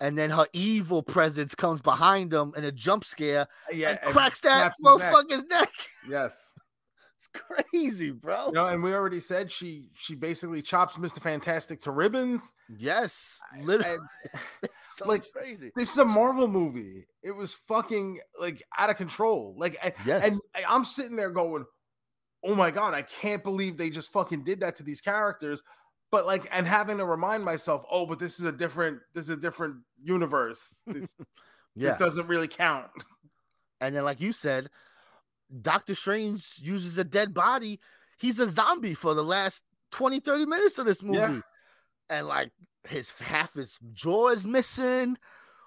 [0.00, 4.40] and then her evil presence comes behind him in a jump scare Yeah, and, cracks
[4.40, 4.82] that his
[5.44, 5.48] neck.
[5.48, 5.70] neck.
[6.08, 6.53] Yes.
[7.16, 8.46] It's crazy, bro.
[8.46, 11.20] You know, and we already said she she basically chops Mr.
[11.20, 12.52] Fantastic to ribbons.
[12.76, 13.98] Yes, literally,
[14.96, 15.70] so like, crazy.
[15.76, 17.06] this is a Marvel movie.
[17.22, 19.54] It was fucking like out of control.
[19.56, 21.64] Like and, Yes, and I'm sitting there going,
[22.42, 25.62] "Oh my god, I can't believe they just fucking did that to these characters."
[26.10, 29.30] But like, and having to remind myself, "Oh, but this is a different, this is
[29.30, 30.82] a different universe.
[30.86, 31.14] This,
[31.74, 31.90] yeah.
[31.90, 32.90] this doesn't really count."
[33.80, 34.68] And then, like you said,
[35.60, 37.80] Doctor Strange uses a dead body.
[38.18, 41.18] He's a zombie for the last 20, 30 minutes of this movie.
[41.18, 41.40] Yeah.
[42.10, 42.52] And like
[42.88, 45.16] his half his jaw is missing.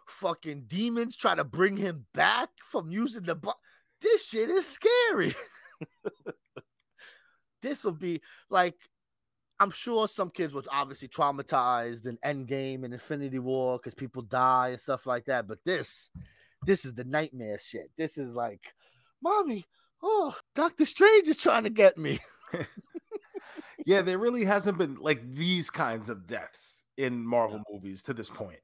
[0.08, 3.52] Fucking demons try to bring him back from using the bu-
[4.02, 5.36] This shit is scary.
[7.62, 8.76] this will be like
[9.60, 14.70] I'm sure some kids were obviously traumatized in Endgame and Infinity War because people die
[14.70, 15.48] and stuff like that.
[15.48, 16.10] But this,
[16.66, 17.90] this is the nightmare shit.
[17.98, 18.62] This is like,
[19.22, 19.66] mommy,
[20.02, 22.20] oh, Doctor Strange is trying to get me.
[23.86, 28.30] yeah, there really hasn't been like these kinds of deaths in Marvel movies to this
[28.30, 28.60] point.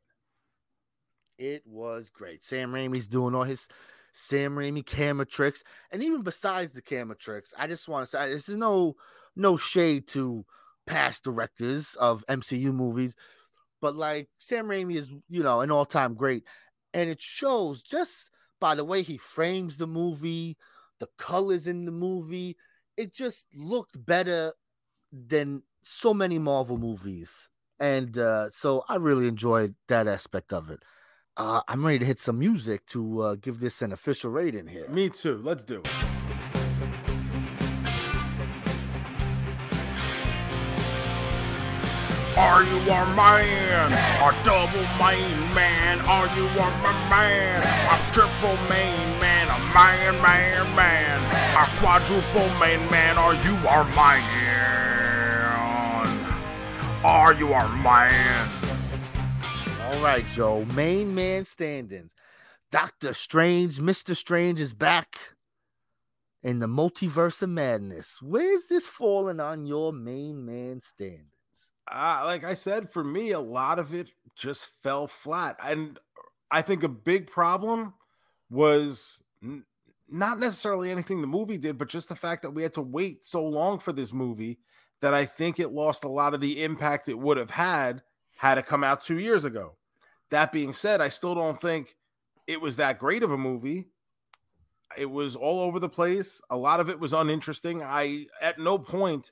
[1.38, 2.44] It was great.
[2.44, 3.68] Sam Raimi's doing all his
[4.14, 8.30] Sam Raimi camera tricks, and even besides the camera tricks, I just want to say
[8.30, 8.96] this is no
[9.36, 10.46] no shade to
[10.86, 13.16] past directors of MCU movies,
[13.82, 16.44] but like Sam Raimi is you know an all time great,
[16.94, 18.30] and it shows just
[18.64, 20.56] by the way he frames the movie,
[21.02, 22.56] the colors in the movie.
[22.96, 24.54] It just looked better
[25.12, 30.82] than so many Marvel movies, and uh, so I really enjoyed that aspect of it.
[31.36, 34.88] Uh, I'm ready to hit some music to uh, give this an official rating here.
[34.88, 35.42] Me too.
[35.44, 36.03] Let's do it.
[42.36, 43.92] Are you a man?
[43.94, 46.02] A double main man?
[46.02, 47.62] Are you a ma- man?
[47.62, 49.48] A triple main man?
[49.50, 51.22] A man, man, man?
[51.56, 53.20] A quadruple main man?
[53.20, 54.44] Are you our man?
[57.04, 58.50] Are you our man?
[59.84, 60.66] All right, Joe.
[60.74, 62.14] Main man standings.
[62.72, 64.16] Doctor Strange, Mr.
[64.16, 65.20] Strange is back
[66.42, 68.18] in the multiverse of madness.
[68.22, 71.33] Where's this falling on your main man standings?
[71.94, 75.58] Uh, like I said, for me, a lot of it just fell flat.
[75.64, 76.00] And
[76.50, 77.94] I think a big problem
[78.50, 79.66] was n-
[80.10, 83.24] not necessarily anything the movie did, but just the fact that we had to wait
[83.24, 84.58] so long for this movie
[85.02, 88.02] that I think it lost a lot of the impact it would have had
[88.38, 89.76] had it come out two years ago.
[90.32, 91.96] That being said, I still don't think
[92.48, 93.90] it was that great of a movie.
[94.98, 96.42] It was all over the place.
[96.50, 97.84] A lot of it was uninteresting.
[97.84, 99.32] I, at no point,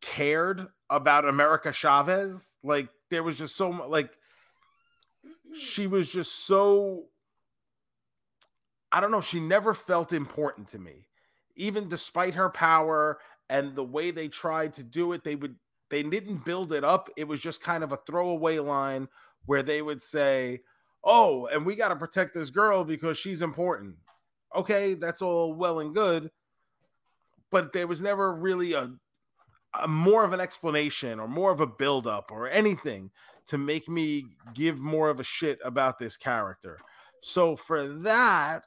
[0.00, 2.56] cared about America Chavez.
[2.62, 4.10] Like there was just so much like
[5.54, 7.06] she was just so
[8.90, 11.06] I don't know, she never felt important to me.
[11.56, 13.18] Even despite her power
[13.50, 15.56] and the way they tried to do it, they would
[15.90, 17.08] they didn't build it up.
[17.16, 19.08] It was just kind of a throwaway line
[19.46, 20.60] where they would say,
[21.02, 23.96] "Oh, and we got to protect this girl because she's important."
[24.54, 26.30] Okay, that's all well and good,
[27.50, 28.92] but there was never really a
[29.86, 33.10] more of an explanation or more of a build up or anything
[33.46, 36.78] to make me give more of a shit about this character.
[37.20, 38.64] So for that,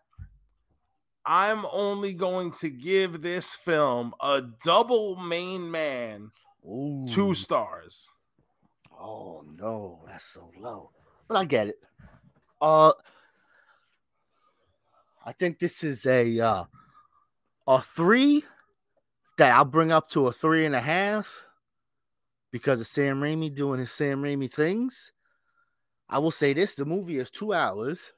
[1.26, 6.32] I'm only going to give this film a double main man
[6.66, 7.06] Ooh.
[7.08, 8.10] two stars.
[9.00, 10.92] Oh no, that's so low.
[11.28, 11.80] But I get it.
[12.60, 12.94] Uh,
[15.26, 16.64] I think this is a uh,
[17.68, 18.44] a three
[19.38, 21.44] that I'll bring up to a three and a half
[22.52, 25.12] because of Sam Raimi doing his Sam Raimi things.
[26.10, 28.14] I will say this: the movie is two hours.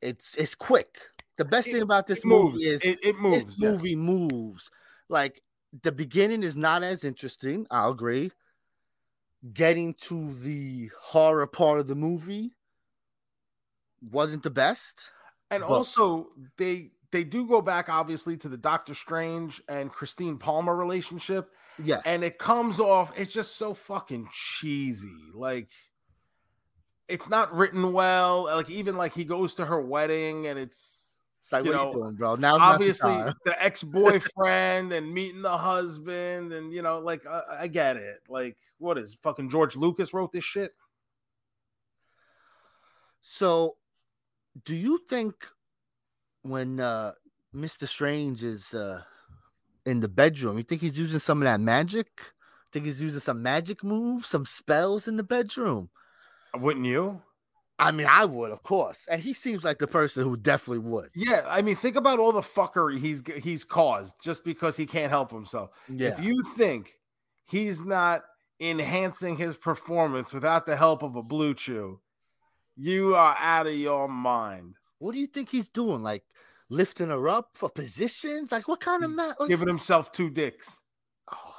[0.00, 0.98] It's it's quick.
[1.36, 2.54] The best It- thing about this moves.
[2.54, 3.44] movie is it, it moves.
[3.44, 3.70] this yes.
[3.72, 4.70] movie moves.
[5.08, 5.42] Like
[5.82, 7.66] the beginning is not as interesting.
[7.70, 8.32] I'll agree.
[9.52, 12.56] Getting to the horror part of the movie
[14.10, 15.00] wasn't the best.
[15.50, 20.74] And also, they they do go back obviously to the Doctor Strange and Christine Palmer
[20.74, 21.50] relationship,
[21.82, 23.18] Yeah, and it comes off.
[23.18, 25.08] It's just so fucking cheesy.
[25.34, 25.68] Like
[27.08, 28.44] it's not written well.
[28.44, 31.84] Like even like he goes to her wedding, and it's it's like you what are
[31.84, 32.36] know, you doing, bro?
[32.36, 33.12] The obviously
[33.44, 38.20] the ex boyfriend and meeting the husband, and you know, like I, I get it.
[38.28, 40.72] Like what is fucking George Lucas wrote this shit?
[43.22, 43.76] So,
[44.64, 45.46] do you think
[46.42, 47.12] when uh
[47.54, 47.86] Mr.
[47.86, 49.02] Strange is uh
[49.86, 52.08] in the bedroom, you think he's using some of that magic?
[52.72, 55.90] Think he's using some magic moves, some spells in the bedroom?
[56.54, 57.22] Wouldn't you?
[57.80, 61.08] I mean, I would, of course, and he seems like the person who definitely would.
[61.14, 65.10] Yeah, I mean, think about all the fuckery he's he's caused just because he can't
[65.10, 65.70] help himself.
[65.88, 66.98] Yeah, If you think
[67.46, 68.22] he's not
[68.60, 72.00] enhancing his performance without the help of a blue chew,
[72.76, 74.74] you are out of your mind.
[75.00, 76.02] What do you think he's doing?
[76.02, 76.22] Like
[76.68, 78.52] lifting her up for positions?
[78.52, 79.34] Like what kind He's of man?
[79.40, 80.80] like- Giving himself two dicks,
[81.32, 81.54] Oh,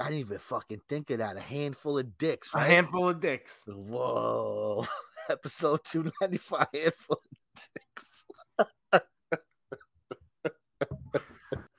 [0.00, 1.36] I didn't even fucking think of that.
[1.36, 3.64] A handful of dicks, a handful of dicks.
[3.68, 4.86] Whoa.
[5.30, 8.24] Episode 295 handful of dicks.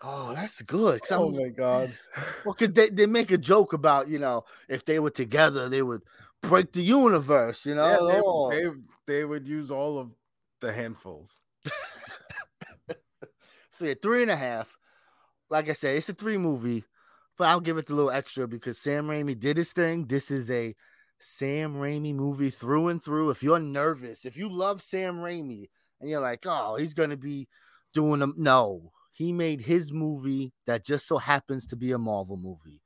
[0.04, 1.02] oh, that's good.
[1.02, 1.94] 'cause I'm- oh my god!
[2.46, 5.82] well, cause they, they make a joke about, you know, if they were together, they
[5.82, 6.02] would
[6.42, 7.86] break the universe, you know.
[8.08, 8.50] Yeah, they, Oh.
[8.50, 8.64] they
[9.14, 10.12] they would use all of
[10.62, 11.42] the handfuls.
[13.74, 14.78] So yeah, three and a half.
[15.50, 16.84] Like I said, it's a three movie,
[17.38, 20.06] but I'll give it a little extra because Sam Raimi did his thing.
[20.08, 20.76] This is a
[21.20, 23.30] Sam Raimi movie through and through.
[23.30, 25.70] If you're nervous, if you love Sam Raimi
[26.02, 27.48] and you're like, oh, he's gonna be
[27.94, 28.36] doing them.
[28.38, 32.82] No, he made his movie that just so happens to be a Marvel movie.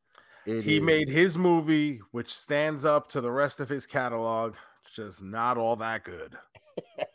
[0.45, 4.53] It he is- made his movie, which stands up to the rest of his catalog,
[4.95, 6.35] just not all that good.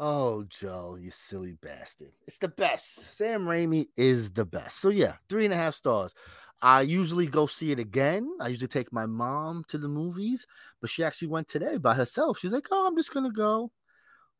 [0.00, 2.12] Oh, Joe, you silly bastard.
[2.26, 3.16] It's the best.
[3.16, 4.78] Sam Raimi is the best.
[4.80, 6.14] So, yeah, three and a half stars.
[6.62, 8.30] I usually go see it again.
[8.40, 10.46] I usually take my mom to the movies,
[10.80, 12.38] but she actually went today by herself.
[12.38, 13.72] She's like, oh, I'm just to go.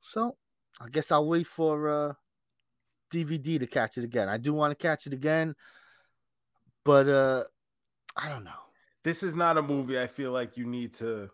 [0.00, 0.36] So,
[0.80, 2.12] I guess I'll wait for uh,
[3.12, 4.28] DVD to catch it again.
[4.28, 5.56] I do want to catch it again,
[6.84, 7.44] but uh,
[8.16, 8.50] I don't know.
[9.02, 11.30] This is not a movie I feel like you need to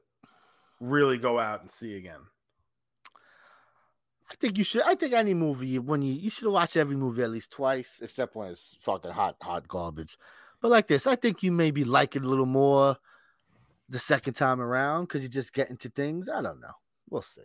[0.80, 2.20] really go out and see again.
[4.30, 4.82] I think you should.
[4.82, 8.34] I think any movie when you you should watch every movie at least twice, except
[8.34, 10.16] when it's fucking hot, hot garbage.
[10.62, 12.96] But like this, I think you maybe like it a little more
[13.90, 16.28] the second time around because you just get into things.
[16.28, 16.72] I don't know.
[17.10, 17.42] We'll see.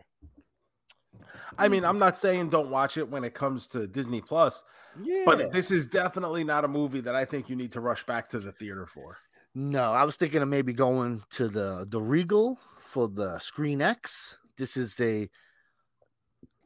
[1.57, 4.63] I mean, I'm not saying don't watch it when it comes to Disney Plus,
[5.01, 5.23] Yeah.
[5.25, 8.29] but this is definitely not a movie that I think you need to rush back
[8.29, 9.17] to the theater for.
[9.53, 14.37] no, I was thinking of maybe going to the the Regal for the Screen X.
[14.57, 15.29] This is a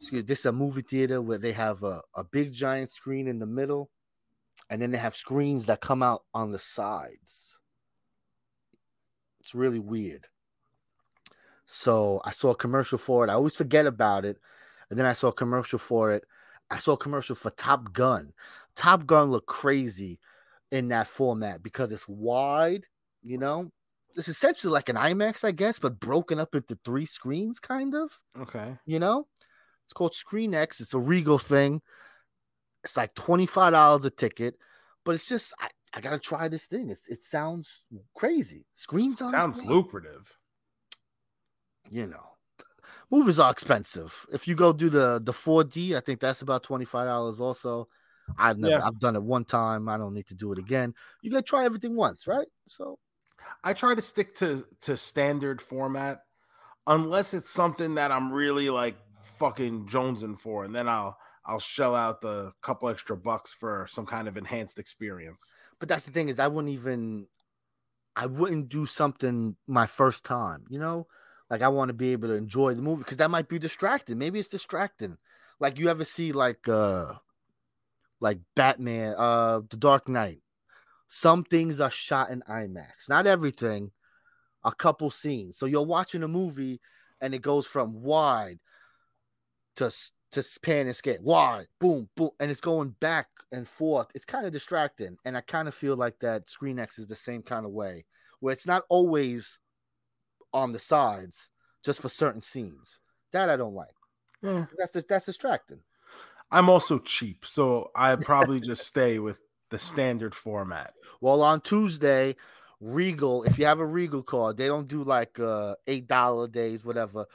[0.04, 3.39] excuse, this is a movie theater where they have a, a big giant screen in
[3.39, 3.89] the middle,
[4.70, 7.60] and then they have screens that come out on the sides.
[9.39, 10.28] It's really weird.
[11.66, 13.30] So I saw a commercial for it.
[13.30, 14.38] I always forget about it.
[14.89, 16.24] And then I saw a commercial for it.
[16.70, 18.34] I saw a commercial for Top Gun.
[18.76, 20.20] Top Gun looked crazy
[20.72, 22.86] in that format because it's wide,
[23.22, 23.72] you know.
[24.16, 28.12] It's essentially like an IMAX, I guess, but broken up into three screens, kind of,
[28.39, 28.78] Okay.
[28.86, 29.28] you know.
[29.86, 30.81] It's called Screen X.
[30.81, 31.81] It's a Regal thing.
[32.84, 34.55] It's like $25 a ticket,
[35.05, 36.89] but it's just I, I gotta try this thing.
[36.89, 37.84] It's it sounds
[38.15, 38.65] crazy.
[38.73, 40.38] Screens on Sounds lucrative.
[41.89, 42.23] you know,
[43.11, 44.25] movies are expensive.
[44.34, 47.39] If you go do the the 4D, I think that's about twenty five dollars.
[47.39, 47.88] Also,
[48.38, 48.86] I've never Yeah.
[48.86, 49.88] I've done it one time.
[49.88, 50.93] I don't need to do it again.
[51.21, 52.47] You gotta try everything once, right?
[52.67, 52.99] So
[53.63, 56.19] I try to stick to to standard format
[56.86, 61.95] unless it's something that I'm really like fucking jonesing for, and then I'll I'll shell
[61.95, 65.53] out the couple extra bucks for some kind of enhanced experience.
[65.80, 67.28] but that's the thing is I wouldn't even
[68.15, 71.07] I wouldn't do something my first time, you know?
[71.49, 74.17] Like I want to be able to enjoy the movie because that might be distracting.
[74.17, 75.17] Maybe it's distracting.
[75.59, 77.13] Like you ever see like uh
[78.19, 80.41] like Batman, uh The Dark Knight.
[81.07, 83.09] Some things are shot in IMAX.
[83.09, 83.91] Not everything,
[84.63, 85.57] a couple scenes.
[85.57, 86.80] So you're watching a movie
[87.21, 88.59] and it goes from wide
[89.78, 89.91] to
[90.34, 91.65] to pan and skate, Why?
[91.80, 94.07] boom, boom, and it's going back and forth.
[94.15, 97.15] It's kind of distracting, and I kind of feel like that Screen X is the
[97.15, 98.05] same kind of way,
[98.39, 99.59] where it's not always
[100.53, 101.49] on the sides,
[101.84, 102.99] just for certain scenes.
[103.32, 103.95] That I don't like.
[104.41, 104.65] Yeah.
[104.78, 105.80] That's that's distracting.
[106.51, 110.93] I'm also cheap, so I probably just stay with the standard format.
[111.19, 112.36] Well, on Tuesday,
[112.80, 116.84] Regal, if you have a Regal card, they don't do like uh eight dollar days,
[116.84, 117.26] whatever.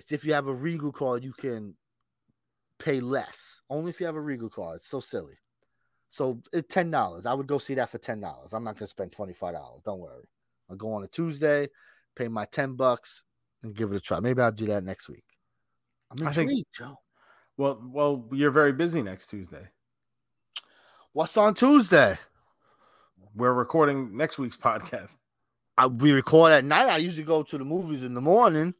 [0.00, 1.74] It's if you have a Regal card, you can
[2.78, 3.60] pay less.
[3.68, 4.76] Only if you have a Regal card.
[4.76, 5.34] It's so silly.
[6.08, 7.26] So it ten dollars.
[7.26, 8.54] I would go see that for ten dollars.
[8.54, 9.82] I'm not gonna spend twenty five dollars.
[9.84, 10.24] Don't worry.
[10.70, 11.68] I'll go on a Tuesday,
[12.16, 13.24] pay my ten bucks,
[13.62, 14.20] and give it a try.
[14.20, 15.24] Maybe I'll do that next week.
[16.10, 16.96] I'm I think- intrigued, Joe.
[17.58, 19.68] Well, well, you're very busy next Tuesday.
[21.12, 22.18] What's on Tuesday?
[23.34, 25.18] We're recording next week's podcast.
[25.76, 26.88] I, we record at night.
[26.88, 28.72] I usually go to the movies in the morning.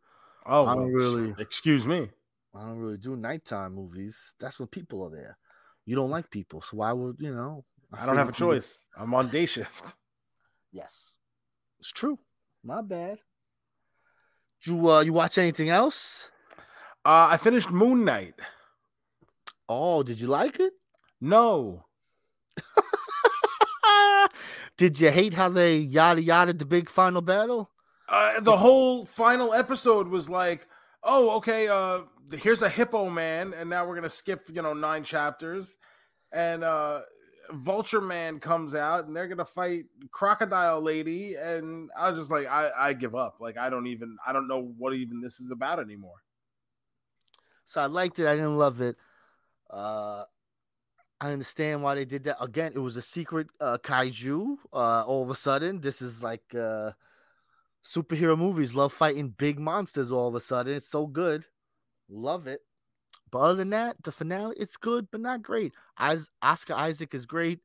[0.53, 2.11] Oh, I don't well, really- Excuse me.
[2.55, 4.35] I don't really do nighttime movies.
[4.41, 5.39] That's when people are there.
[5.87, 7.65] You don't like people, so why would you know?
[7.93, 8.89] I don't have a figured you would- choice.
[8.99, 9.95] I'm on day shift.
[10.73, 11.17] Yes,
[11.81, 12.17] it's true.
[12.63, 13.19] My bad.
[14.63, 16.31] You uh, you watch anything else?
[17.05, 18.35] Uh, I finished Moon Knight.
[19.69, 20.73] Oh, did you like it?
[21.21, 21.87] No,
[24.77, 27.71] did you hate how they yada yada the big final battle?
[28.11, 30.67] Uh, the whole final episode was like,
[31.03, 32.01] oh, okay, uh,
[32.33, 35.77] here's a hippo man, and now we're gonna skip, you know, nine chapters,
[36.33, 37.01] and uh,
[37.53, 42.47] Vulture Man comes out, and they're gonna fight Crocodile Lady, and I was just like,
[42.47, 43.37] I, I give up.
[43.41, 46.23] Like, I don't even, I don't know what even this is about anymore.
[47.67, 48.27] So I liked it.
[48.27, 48.97] I didn't love it.
[49.71, 50.25] Uh,
[51.21, 52.43] I understand why they did that.
[52.43, 54.57] Again, it was a secret uh, kaiju.
[54.73, 56.91] Uh, all of a sudden, this is like uh,
[57.85, 60.11] superhero movies love fighting big monsters.
[60.13, 61.47] All of a sudden, it's so good.
[62.09, 62.61] Love it.
[63.31, 65.73] But other than that, the finale, it's good, but not great.
[65.97, 67.61] As Oscar Isaac is great.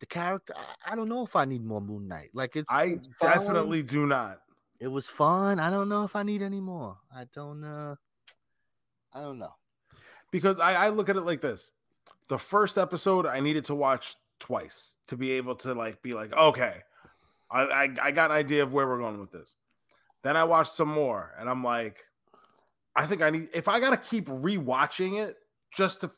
[0.00, 2.30] The character, I, I don't know if I need more Moon Knight.
[2.34, 3.02] Like it's I fine.
[3.20, 4.40] definitely do not.
[4.80, 5.58] it was fun.
[5.60, 6.98] I don't know if I need any more.
[7.14, 7.94] I don't uh
[9.12, 9.54] I don't know.
[10.32, 11.70] because I, I look at it like this
[12.28, 16.32] the first episode i needed to watch twice to be able to like be like
[16.32, 16.82] okay
[17.54, 19.56] I, I i got an idea of where we're going with this
[20.22, 21.98] then i watched some more and i'm like
[22.96, 25.36] i think i need if i gotta keep rewatching it
[25.74, 26.10] just to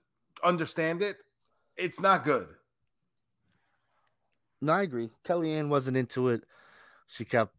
[0.43, 1.17] understand it
[1.77, 2.49] it's not good
[4.61, 5.11] No, I agree.
[5.25, 6.45] Kellyanne wasn't into it.
[7.07, 7.55] She kept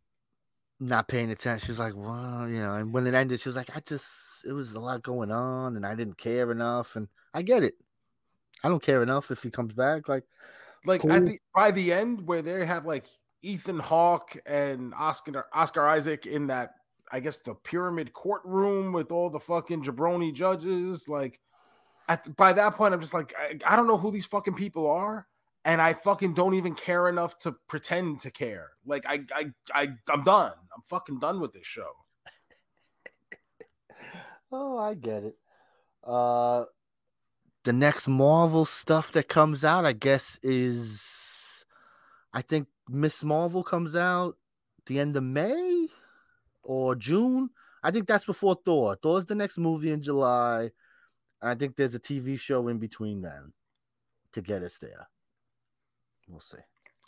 [0.80, 1.66] not paying attention.
[1.66, 4.46] She was like, well, you know, and when it ended, she was like, I just,
[4.48, 6.96] it was a lot going on and I didn't care enough.
[6.96, 7.76] And I get it.
[8.64, 10.10] I don't care enough if he comes back.
[10.10, 10.24] Like,
[10.86, 11.12] like cool.
[11.12, 13.06] at the by the end where they have like
[13.42, 16.72] Ethan Hawke and Oscar Oscar Isaac in that
[17.12, 21.08] I guess the pyramid courtroom with all the fucking jabroni judges.
[21.08, 21.40] Like
[22.10, 24.90] at by that point I'm just like I, I don't know who these fucking people
[24.90, 25.28] are
[25.66, 28.72] and I fucking don't even care enough to pretend to care.
[28.86, 30.54] Like I I, I I'm done.
[30.76, 31.92] I'm fucking done with this show.
[34.50, 35.36] Oh, I get it.
[36.06, 36.64] Uh,
[37.66, 41.66] the next Marvel stuff that comes out, I guess, is
[42.32, 44.38] I think Miss Marvel comes out
[44.86, 45.88] the end of May
[46.64, 47.50] or June.
[47.84, 48.96] I think that's before Thor.
[49.02, 50.72] Thor's the next movie in July.
[51.42, 53.54] I think there's a TV show in between then
[54.34, 55.08] to get us there.
[56.28, 56.58] We'll see.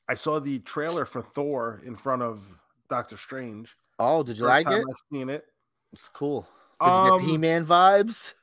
[0.07, 2.47] I saw the trailer for Thor in front of
[2.89, 4.85] Doctor Strange Oh, did you First like it?
[4.89, 5.45] I've seen it
[5.93, 6.47] It's cool.
[6.81, 8.33] Did you Um, get He-Man vibes?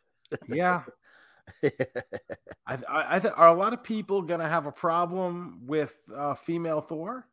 [0.48, 0.82] yeah
[1.64, 6.34] I, I, I th- are a lot of people gonna have a problem with uh,
[6.34, 7.26] female Thor.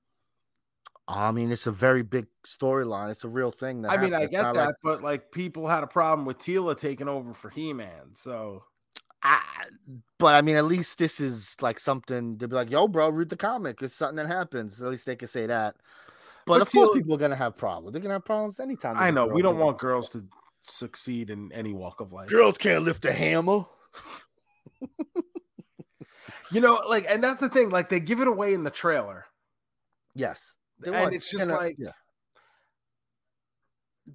[1.07, 3.11] I mean, it's a very big storyline.
[3.11, 3.82] It's a real thing.
[3.82, 4.32] That I mean, I happened.
[4.32, 7.74] Get that, like- but like people had a problem with Teela taking over for He
[7.74, 8.14] Man.
[8.14, 8.64] So
[9.22, 9.41] I,
[10.20, 13.30] but I mean, at least this is like something to be like, "Yo, bro, read
[13.30, 13.82] the comic.
[13.82, 15.76] It's something that happens." At least they can say that.
[16.45, 17.93] But, But of course, people are gonna have problems.
[17.93, 18.97] They're gonna have problems anytime.
[18.97, 20.26] I know we don't want girls to
[20.61, 22.30] succeed in any walk of life.
[22.30, 23.66] girls can't lift a hammer.
[26.52, 27.70] You know, like, and that's the thing.
[27.70, 29.26] Like, they give it away in the trailer.
[30.14, 30.54] Yes,
[30.86, 31.94] And it's just gonna- like- yeah.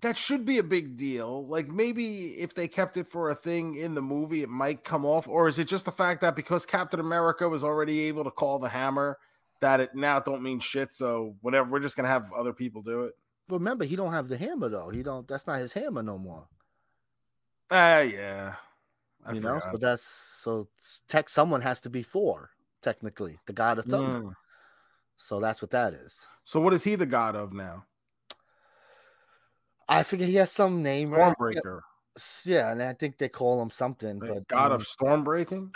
[0.03, 1.47] That should be a big deal.
[1.49, 5.05] Like, maybe if they kept it for a thing in the movie, it might come
[5.05, 5.27] off.
[5.27, 8.59] Or is it just the fact that because Captain America was already able to call
[8.61, 9.19] the hammer,
[9.61, 10.93] that it now don't mean shit?
[10.93, 13.15] So whatever, we're just gonna have other people do it.
[13.49, 14.91] Remember, he don't have the hammer though.
[14.91, 15.27] He don't.
[15.27, 16.47] That's not his hammer no more.
[17.71, 18.57] Ah, yeah.
[19.29, 19.73] I you know, forgot.
[19.73, 20.03] so that's
[20.43, 20.69] so
[21.09, 21.29] tech.
[21.29, 22.51] Someone has to be Thor,
[22.83, 24.21] technically, the god of thunder.
[24.23, 24.33] Mm.
[25.17, 26.21] So that's what that is.
[26.45, 27.85] So what is he the god of now?
[29.89, 31.11] I forget he has some name.
[31.11, 31.35] right?
[31.39, 31.81] Stormbreaker,
[32.45, 34.19] Yeah, and I think they call him something.
[34.19, 35.73] the But god um, of storm breaking.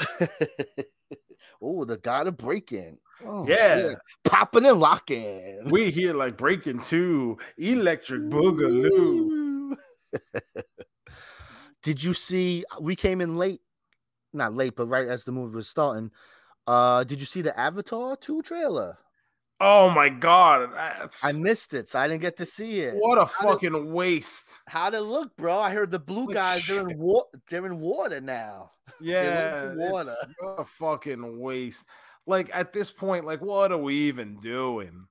[1.62, 2.98] oh, the god of breaking.
[3.26, 3.94] Oh, Yeah.
[4.24, 5.68] popping and locking.
[5.70, 7.38] we here like breaking too.
[7.58, 9.76] electric boogaloo.
[11.82, 12.64] Did you see?
[12.80, 13.60] We came in late,
[14.32, 16.10] not late, but right as the movie was starting.
[16.66, 18.98] Uh, did you see the Avatar two trailer?
[19.64, 22.94] Oh my god, that's- I missed it, so I didn't get to see it.
[22.96, 24.50] what a How did- fucking waste.
[24.66, 25.56] How'd it look, bro?
[25.56, 27.28] I heard the blue Like guys they're in water.
[27.48, 28.70] They're in water now.
[29.00, 30.14] Yeah, water.
[30.58, 31.84] a fucking waste.
[32.26, 35.06] Like at this point, like what are we even doing?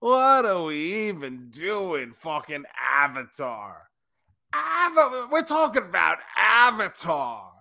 [0.00, 2.12] What are we even doing?
[2.12, 2.64] Fucking
[2.98, 3.82] Avatar.
[4.54, 7.52] Ava- we're talking about Avatar.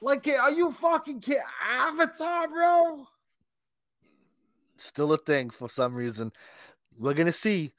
[0.00, 1.42] Like, are you fucking kidding?
[1.66, 3.06] Avatar, bro?
[4.76, 6.32] Still a thing for some reason.
[6.98, 7.72] We're gonna see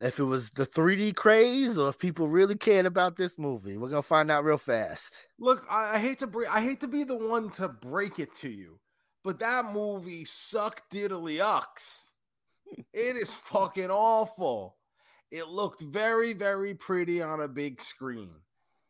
[0.00, 3.76] if it was the 3D craze or if people really cared about this movie.
[3.76, 5.14] We're gonna find out real fast.
[5.38, 6.54] Look, I, I hate to break.
[6.54, 8.78] I hate to be the one to break it to you,
[9.24, 12.10] but that movie sucked diddly ucks.
[12.92, 14.76] It is fucking awful.
[15.30, 18.30] It looked very, very pretty on a big screen.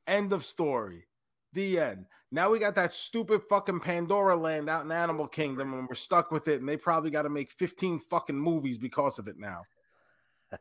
[0.07, 1.07] End of story.
[1.53, 2.07] The end.
[2.30, 6.30] Now we got that stupid fucking Pandora land out in Animal Kingdom, and we're stuck
[6.30, 6.61] with it.
[6.61, 9.62] And they probably got to make 15 fucking movies because of it now.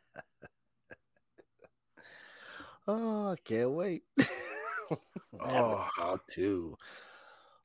[2.88, 4.04] Oh, I can't wait.
[5.40, 6.20] Oh.
[6.30, 6.78] Two.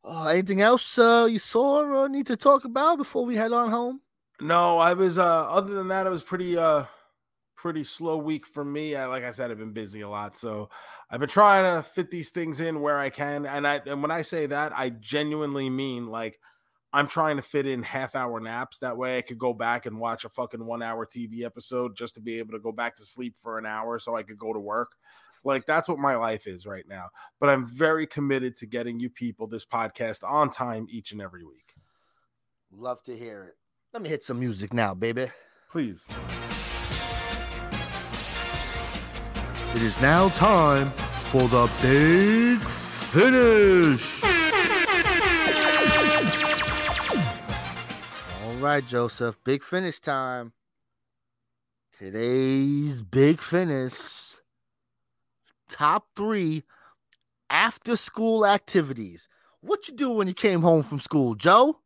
[0.02, 3.70] Oh, anything else uh, you saw or need to talk about before we head on
[3.70, 4.00] home?
[4.40, 6.84] No, I was uh other than that, it was pretty uh
[7.60, 8.96] pretty slow week for me.
[8.96, 10.36] I, like I said, I've been busy a lot.
[10.38, 10.70] So
[11.10, 13.44] I've been trying to fit these things in where I can.
[13.44, 16.40] And I and when I say that, I genuinely mean like
[16.90, 18.78] I'm trying to fit in half hour naps.
[18.78, 22.14] That way I could go back and watch a fucking one hour TV episode just
[22.14, 24.54] to be able to go back to sleep for an hour so I could go
[24.54, 24.92] to work.
[25.44, 27.08] Like that's what my life is right now.
[27.40, 31.44] But I'm very committed to getting you people this podcast on time each and every
[31.44, 31.74] week.
[32.72, 33.56] Love to hear it.
[33.92, 35.30] Let me hit some music now, baby.
[35.70, 36.08] Please.
[39.72, 40.90] It is now time
[41.30, 44.22] for the big finish.
[48.44, 50.52] All right, Joseph, big finish time.
[51.96, 53.94] Today's big finish
[55.68, 56.64] top three
[57.48, 59.28] after school activities.
[59.60, 61.78] What you do when you came home from school, Joe?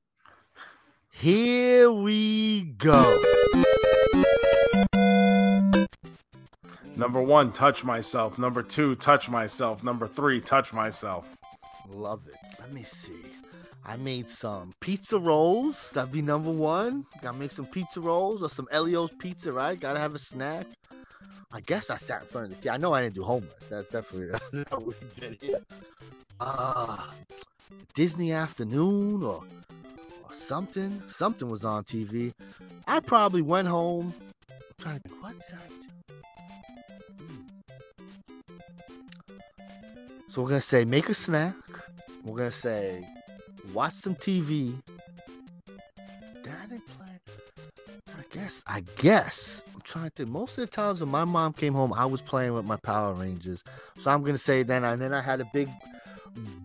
[1.11, 3.34] Here we go.
[6.97, 8.39] Number one, touch myself.
[8.39, 9.83] Number two, touch myself.
[9.83, 11.37] Number three, touch myself.
[11.89, 12.37] Love it.
[12.61, 13.21] Let me see.
[13.85, 15.91] I made some pizza rolls.
[15.93, 17.05] That'd be number one.
[17.21, 19.79] Gotta make some pizza rolls or some Ellio's pizza, right?
[19.79, 20.67] Gotta have a snack.
[21.53, 22.73] I guess I sat in front of the TV.
[22.73, 23.69] I know I didn't do homework.
[23.69, 24.39] That's definitely
[24.71, 25.61] what we did here.
[26.41, 27.09] Uh,
[27.95, 29.43] Disney afternoon or,
[30.25, 31.03] or something.
[31.13, 32.33] Something was on TV.
[32.87, 34.15] I probably went home.
[34.51, 36.15] I'm trying to think, what did I do?
[40.35, 41.55] So we're gonna say make a snack.
[42.25, 43.07] We're gonna say
[43.73, 44.75] watch some TV.
[46.43, 47.21] Did I play?
[48.09, 48.65] I guess.
[48.67, 49.63] I guess.
[49.73, 50.27] I'm trying to.
[50.27, 53.15] Most of the times when my mom came home, I was playing with my Power
[53.15, 53.63] Rangers.
[54.01, 54.83] So I'm gonna say then.
[54.83, 55.69] And then I had a big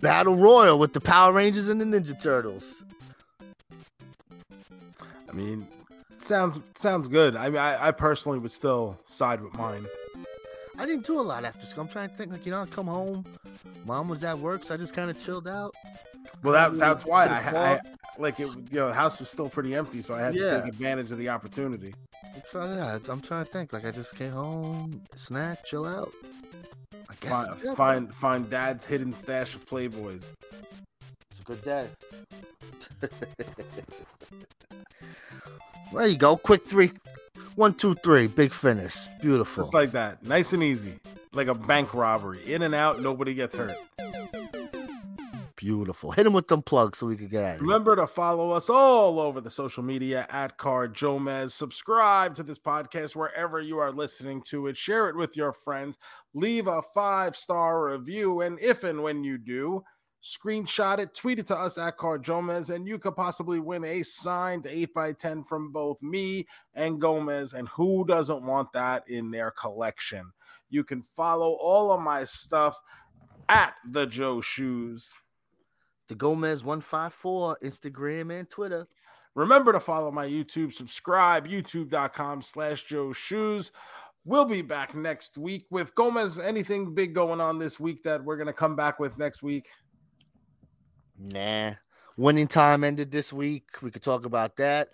[0.02, 2.84] battle royal with the Power Rangers and the Ninja Turtles.
[5.30, 5.68] I mean,
[6.18, 7.36] sounds sounds good.
[7.36, 9.86] I mean, I, I personally would still side with mine.
[10.80, 11.84] I didn't do a lot after school.
[11.84, 12.32] I'm trying to think.
[12.32, 13.26] Like you know, I come home.
[13.86, 15.76] Mom was at work, so I just kind of chilled out.
[16.42, 17.80] Well, that that's why I, I
[18.18, 18.48] like it.
[18.48, 20.52] You know, the house was still pretty empty, so I had Yeah.
[20.58, 21.94] to take advantage of the opportunity.
[22.24, 23.74] I'm trying, yeah, I'm trying to think.
[23.74, 26.14] Like I just came home, snack, chill out.
[27.10, 30.34] I guess Find yeah, find, find dad's hidden stash of Playboys.
[31.32, 31.88] It's a good day.
[35.94, 36.38] there you go.
[36.38, 36.92] Quick three.
[37.60, 38.28] One, two, three.
[38.28, 39.08] Big finish.
[39.20, 39.64] Beautiful.
[39.64, 40.98] Just like that, nice and easy,
[41.34, 42.40] like a bank robbery.
[42.54, 43.76] In and out, nobody gets hurt.
[45.58, 46.12] Beautiful.
[46.12, 47.68] Hit him with them plugs so we can get out of here.
[47.68, 51.52] Remember to follow us all over the social media at CarJoeMeZ.
[51.52, 54.78] Subscribe to this podcast wherever you are listening to it.
[54.78, 55.98] Share it with your friends.
[56.34, 58.40] Leave a five star review.
[58.40, 59.84] And if and when you do,
[60.24, 64.66] screenshot it, tweet it to us at CarJoeMeZ, and you could possibly win a signed
[64.66, 67.54] 8x10 from both me and Gomez.
[67.54, 70.32] And who doesn't want that in their collection?
[70.70, 72.80] You can follow all of my stuff
[73.48, 75.16] at the Joe Shoes.
[76.08, 78.88] The Gomez 154, Instagram and Twitter.
[79.36, 83.72] Remember to follow my YouTube, subscribe, youtube.com slash Joe Shoes.
[84.26, 86.40] We'll be back next week with Gomez.
[86.40, 89.68] Anything big going on this week that we're gonna come back with next week?
[91.20, 91.74] Nah.
[92.18, 93.66] Winning time ended this week.
[93.82, 94.90] We could talk about that.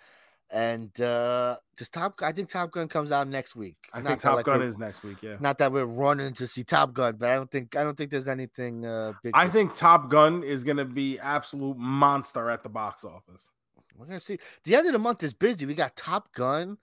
[0.51, 3.77] And uh just Top I think Top Gun comes out next week.
[3.93, 5.23] I Not think Top like, Gun is next week.
[5.23, 5.37] Yeah.
[5.39, 8.11] not that we're running to see Top Gun, but I don't think I don't think
[8.11, 9.31] there's anything uh big.
[9.35, 13.49] I think Top Gun is gonna be absolute monster at the box office.
[13.97, 14.37] we're gonna see.
[14.65, 15.65] The end of the month is busy.
[15.65, 16.77] We got Top Gun,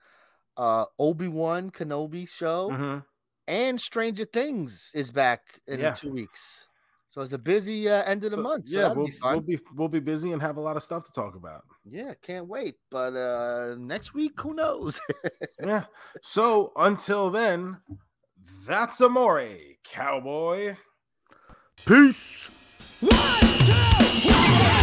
[0.57, 3.05] uh Obi Wan Kenobi show, Mhm.
[3.47, 5.93] and Stranger Things is back in Yeah.
[5.93, 6.67] two weeks.
[7.13, 8.69] So it's a busy uh, end of the So, month.
[8.69, 11.05] So yeah, we'll be we'll be we'll be busy and have a lot of stuff
[11.05, 11.61] to talk about.
[11.85, 12.73] Yeah, can't wait.
[12.89, 14.99] But uh next week, who knows?
[15.63, 15.83] yeah.
[16.23, 17.77] So until then,
[18.65, 19.47] that's Amore,
[19.83, 20.75] cowboy.
[21.85, 22.49] Peace.
[22.99, 24.82] One, two, one, two, three.